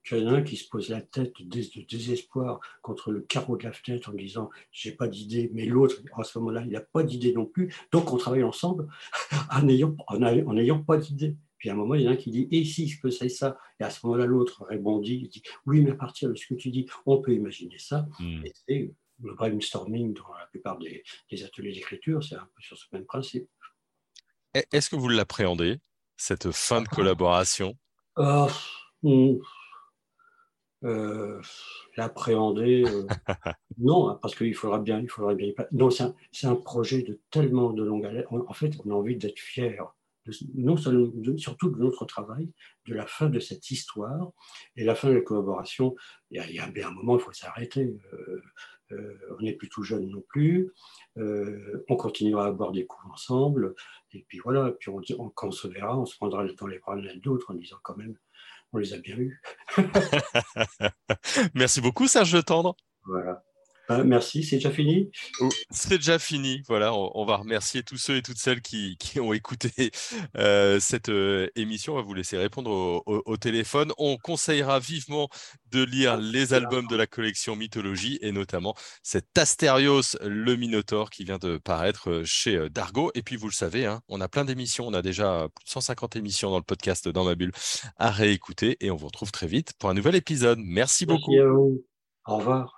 qu'il 0.08 0.18
y 0.18 0.26
en 0.26 0.28
a 0.28 0.36
un 0.38 0.42
qui 0.42 0.56
se 0.56 0.68
pose 0.68 0.88
la 0.88 1.00
tête 1.00 1.34
de, 1.40 1.86
désespoir 1.88 2.60
contre 2.82 3.10
le 3.10 3.20
carreau 3.20 3.56
de 3.56 3.64
la 3.64 3.72
fenêtre 3.72 4.10
en 4.10 4.14
disant 4.14 4.50
j'ai 4.72 4.92
pas 4.92 5.08
d'idée, 5.08 5.50
mais 5.52 5.66
l'autre, 5.66 5.96
à 6.16 6.24
ce 6.24 6.38
moment-là, 6.38 6.62
il 6.64 6.72
n'a 6.72 6.80
pas 6.80 7.02
d'idée 7.02 7.32
non 7.32 7.46
plus, 7.46 7.74
donc 7.92 8.12
on 8.12 8.16
travaille 8.16 8.44
ensemble 8.44 8.88
en 9.52 9.62
n'ayant 9.62 10.82
pas 10.82 10.96
d'idée. 10.96 11.36
Puis 11.58 11.70
à 11.70 11.72
un 11.72 11.76
moment, 11.76 11.94
il 11.94 12.02
y 12.02 12.08
en 12.08 12.10
a 12.10 12.14
un 12.14 12.16
qui 12.16 12.30
dit 12.30 12.48
Et 12.52 12.64
si 12.64 12.88
je 12.88 13.00
peux 13.00 13.10
ça 13.10 13.24
et 13.26 13.28
ça 13.28 13.58
Et 13.80 13.84
à 13.84 13.90
ce 13.90 14.06
moment-là, 14.06 14.26
l'autre 14.26 14.64
répondit 14.64 15.20
il 15.22 15.28
dit 15.28 15.42
Oui, 15.66 15.80
mais 15.80 15.90
à 15.90 15.96
partir 15.96 16.28
de 16.28 16.34
ce 16.36 16.46
que 16.46 16.54
tu 16.54 16.70
dis, 16.70 16.86
on 17.04 17.20
peut 17.20 17.34
imaginer 17.34 17.78
ça. 17.78 18.06
Hmm. 18.20 18.44
Et 18.44 18.52
c'est 18.66 18.94
le 19.22 19.34
brainstorming 19.34 20.14
dans 20.14 20.32
la 20.38 20.46
plupart 20.46 20.78
des, 20.78 21.02
ateliers 21.44 21.72
d'écriture, 21.72 22.22
c'est 22.22 22.36
un 22.36 22.48
peu 22.54 22.62
sur 22.62 22.78
ce 22.78 22.84
même 22.92 23.04
principe. 23.04 23.48
Est-ce 24.54 24.88
que 24.90 24.96
vous 24.96 25.08
l'appréhendez, 25.08 25.78
cette 26.16 26.50
fin 26.52 26.80
de 26.82 26.88
collaboration? 26.88 27.76
Ah, 28.16 28.48
hmm. 29.02 29.36
Euh, 30.84 31.40
L'appréhender, 31.96 32.84
euh, 32.86 33.06
non, 33.78 34.18
parce 34.20 34.34
qu'il 34.34 34.54
faudra 34.54 34.78
bien, 34.78 35.00
il 35.00 35.08
faudra 35.08 35.34
bien. 35.34 35.52
Non, 35.72 35.90
c'est 35.90 36.04
un, 36.04 36.50
un, 36.50 36.54
projet 36.54 37.02
de 37.02 37.20
tellement 37.30 37.72
de 37.72 37.82
longue 37.82 38.06
haleine. 38.06 38.26
En 38.30 38.52
fait, 38.52 38.74
on 38.84 38.90
a 38.90 38.94
envie 38.94 39.16
d'être 39.16 39.38
fier 39.38 39.94
non 40.54 40.76
seulement, 40.76 41.10
surtout 41.36 41.70
de 41.70 41.78
notre 41.78 42.04
travail, 42.04 42.50
de 42.86 42.94
la 42.94 43.06
fin 43.06 43.28
de 43.28 43.40
cette 43.40 43.70
histoire 43.70 44.32
et 44.76 44.84
la 44.84 44.94
fin 44.94 45.08
de 45.08 45.14
la 45.14 45.20
collaboration. 45.20 45.94
Il 46.30 46.36
y 46.52 46.58
a, 46.58 46.68
bien 46.68 46.88
un 46.88 46.92
moment, 46.92 47.16
il 47.16 47.22
faut 47.22 47.32
s'arrêter. 47.32 47.98
Euh, 48.12 48.42
on 49.38 49.42
n'est 49.42 49.52
plus 49.52 49.68
tout 49.68 49.82
jeune 49.82 50.08
non 50.08 50.22
plus. 50.28 50.72
On 51.16 51.96
continuera 51.96 52.46
à 52.46 52.52
boire 52.52 52.72
des 52.72 52.86
coups 52.86 53.12
ensemble. 53.12 53.74
Et 54.12 54.24
puis 54.28 54.38
voilà, 54.38 54.72
puis 54.72 54.90
on, 54.90 55.30
quand 55.30 55.48
on 55.48 55.50
se 55.52 55.68
verra, 55.68 55.98
on 55.98 56.06
se 56.06 56.16
prendra 56.16 56.46
dans 56.46 56.66
les 56.66 56.78
bras 56.78 56.96
l'un 56.96 57.16
d'autre 57.16 57.50
en 57.50 57.54
disant 57.54 57.78
quand 57.82 57.96
même, 57.96 58.16
on 58.72 58.78
les 58.78 58.92
a 58.92 58.98
bien 58.98 59.16
eus. 59.16 59.40
Merci 61.54 61.80
beaucoup, 61.80 62.06
Serge 62.06 62.44
Tendre. 62.44 62.76
Voilà. 63.04 63.42
Ah, 63.90 64.04
merci, 64.04 64.42
c'est 64.42 64.56
déjà 64.56 64.70
fini? 64.70 65.10
C'est 65.70 65.96
déjà 65.96 66.18
fini. 66.18 66.62
Voilà, 66.68 66.92
on, 66.94 67.24
va 67.24 67.36
remercier 67.36 67.82
tous 67.82 67.96
ceux 67.96 68.16
et 68.16 68.22
toutes 68.22 68.36
celles 68.36 68.60
qui, 68.60 68.98
ont 69.18 69.32
écouté 69.32 69.90
euh, 70.36 70.78
cette 70.78 71.08
euh, 71.08 71.48
émission. 71.56 71.94
On 71.94 71.96
va 71.96 72.02
vous 72.02 72.12
laisser 72.12 72.36
répondre 72.36 72.70
au, 73.06 73.36
téléphone. 73.38 73.92
On 73.96 74.18
conseillera 74.18 74.78
vivement 74.78 75.30
de 75.70 75.82
lire 75.82 76.18
les 76.18 76.52
albums 76.52 76.86
de 76.86 76.96
la 76.96 77.06
collection 77.06 77.56
Mythologie 77.56 78.18
et 78.20 78.30
notamment 78.30 78.74
cet 79.02 79.38
Astérios, 79.38 80.18
le 80.22 80.56
Minotaure, 80.56 81.08
qui 81.08 81.24
vient 81.24 81.38
de 81.38 81.56
paraître 81.56 82.10
euh, 82.10 82.24
chez 82.26 82.68
Dargo. 82.68 83.10
Et 83.14 83.22
puis, 83.22 83.36
vous 83.36 83.48
le 83.48 83.52
savez, 83.52 83.86
hein, 83.86 84.02
on 84.08 84.20
a 84.20 84.28
plein 84.28 84.44
d'émissions. 84.44 84.86
On 84.86 84.92
a 84.92 85.00
déjà 85.00 85.48
plus 85.54 85.64
de 85.64 85.70
150 85.70 86.14
émissions 86.16 86.50
dans 86.50 86.58
le 86.58 86.62
podcast 86.62 87.08
Dans 87.08 87.24
ma 87.24 87.34
bulle 87.34 87.52
à 87.96 88.10
réécouter. 88.10 88.76
Et 88.80 88.90
on 88.90 88.96
vous 88.96 89.06
retrouve 89.06 89.32
très 89.32 89.46
vite 89.46 89.72
pour 89.78 89.88
un 89.88 89.94
nouvel 89.94 90.14
épisode. 90.14 90.58
Merci, 90.60 91.06
beaucoup. 91.06 91.32
Au 92.26 92.36
revoir. 92.36 92.77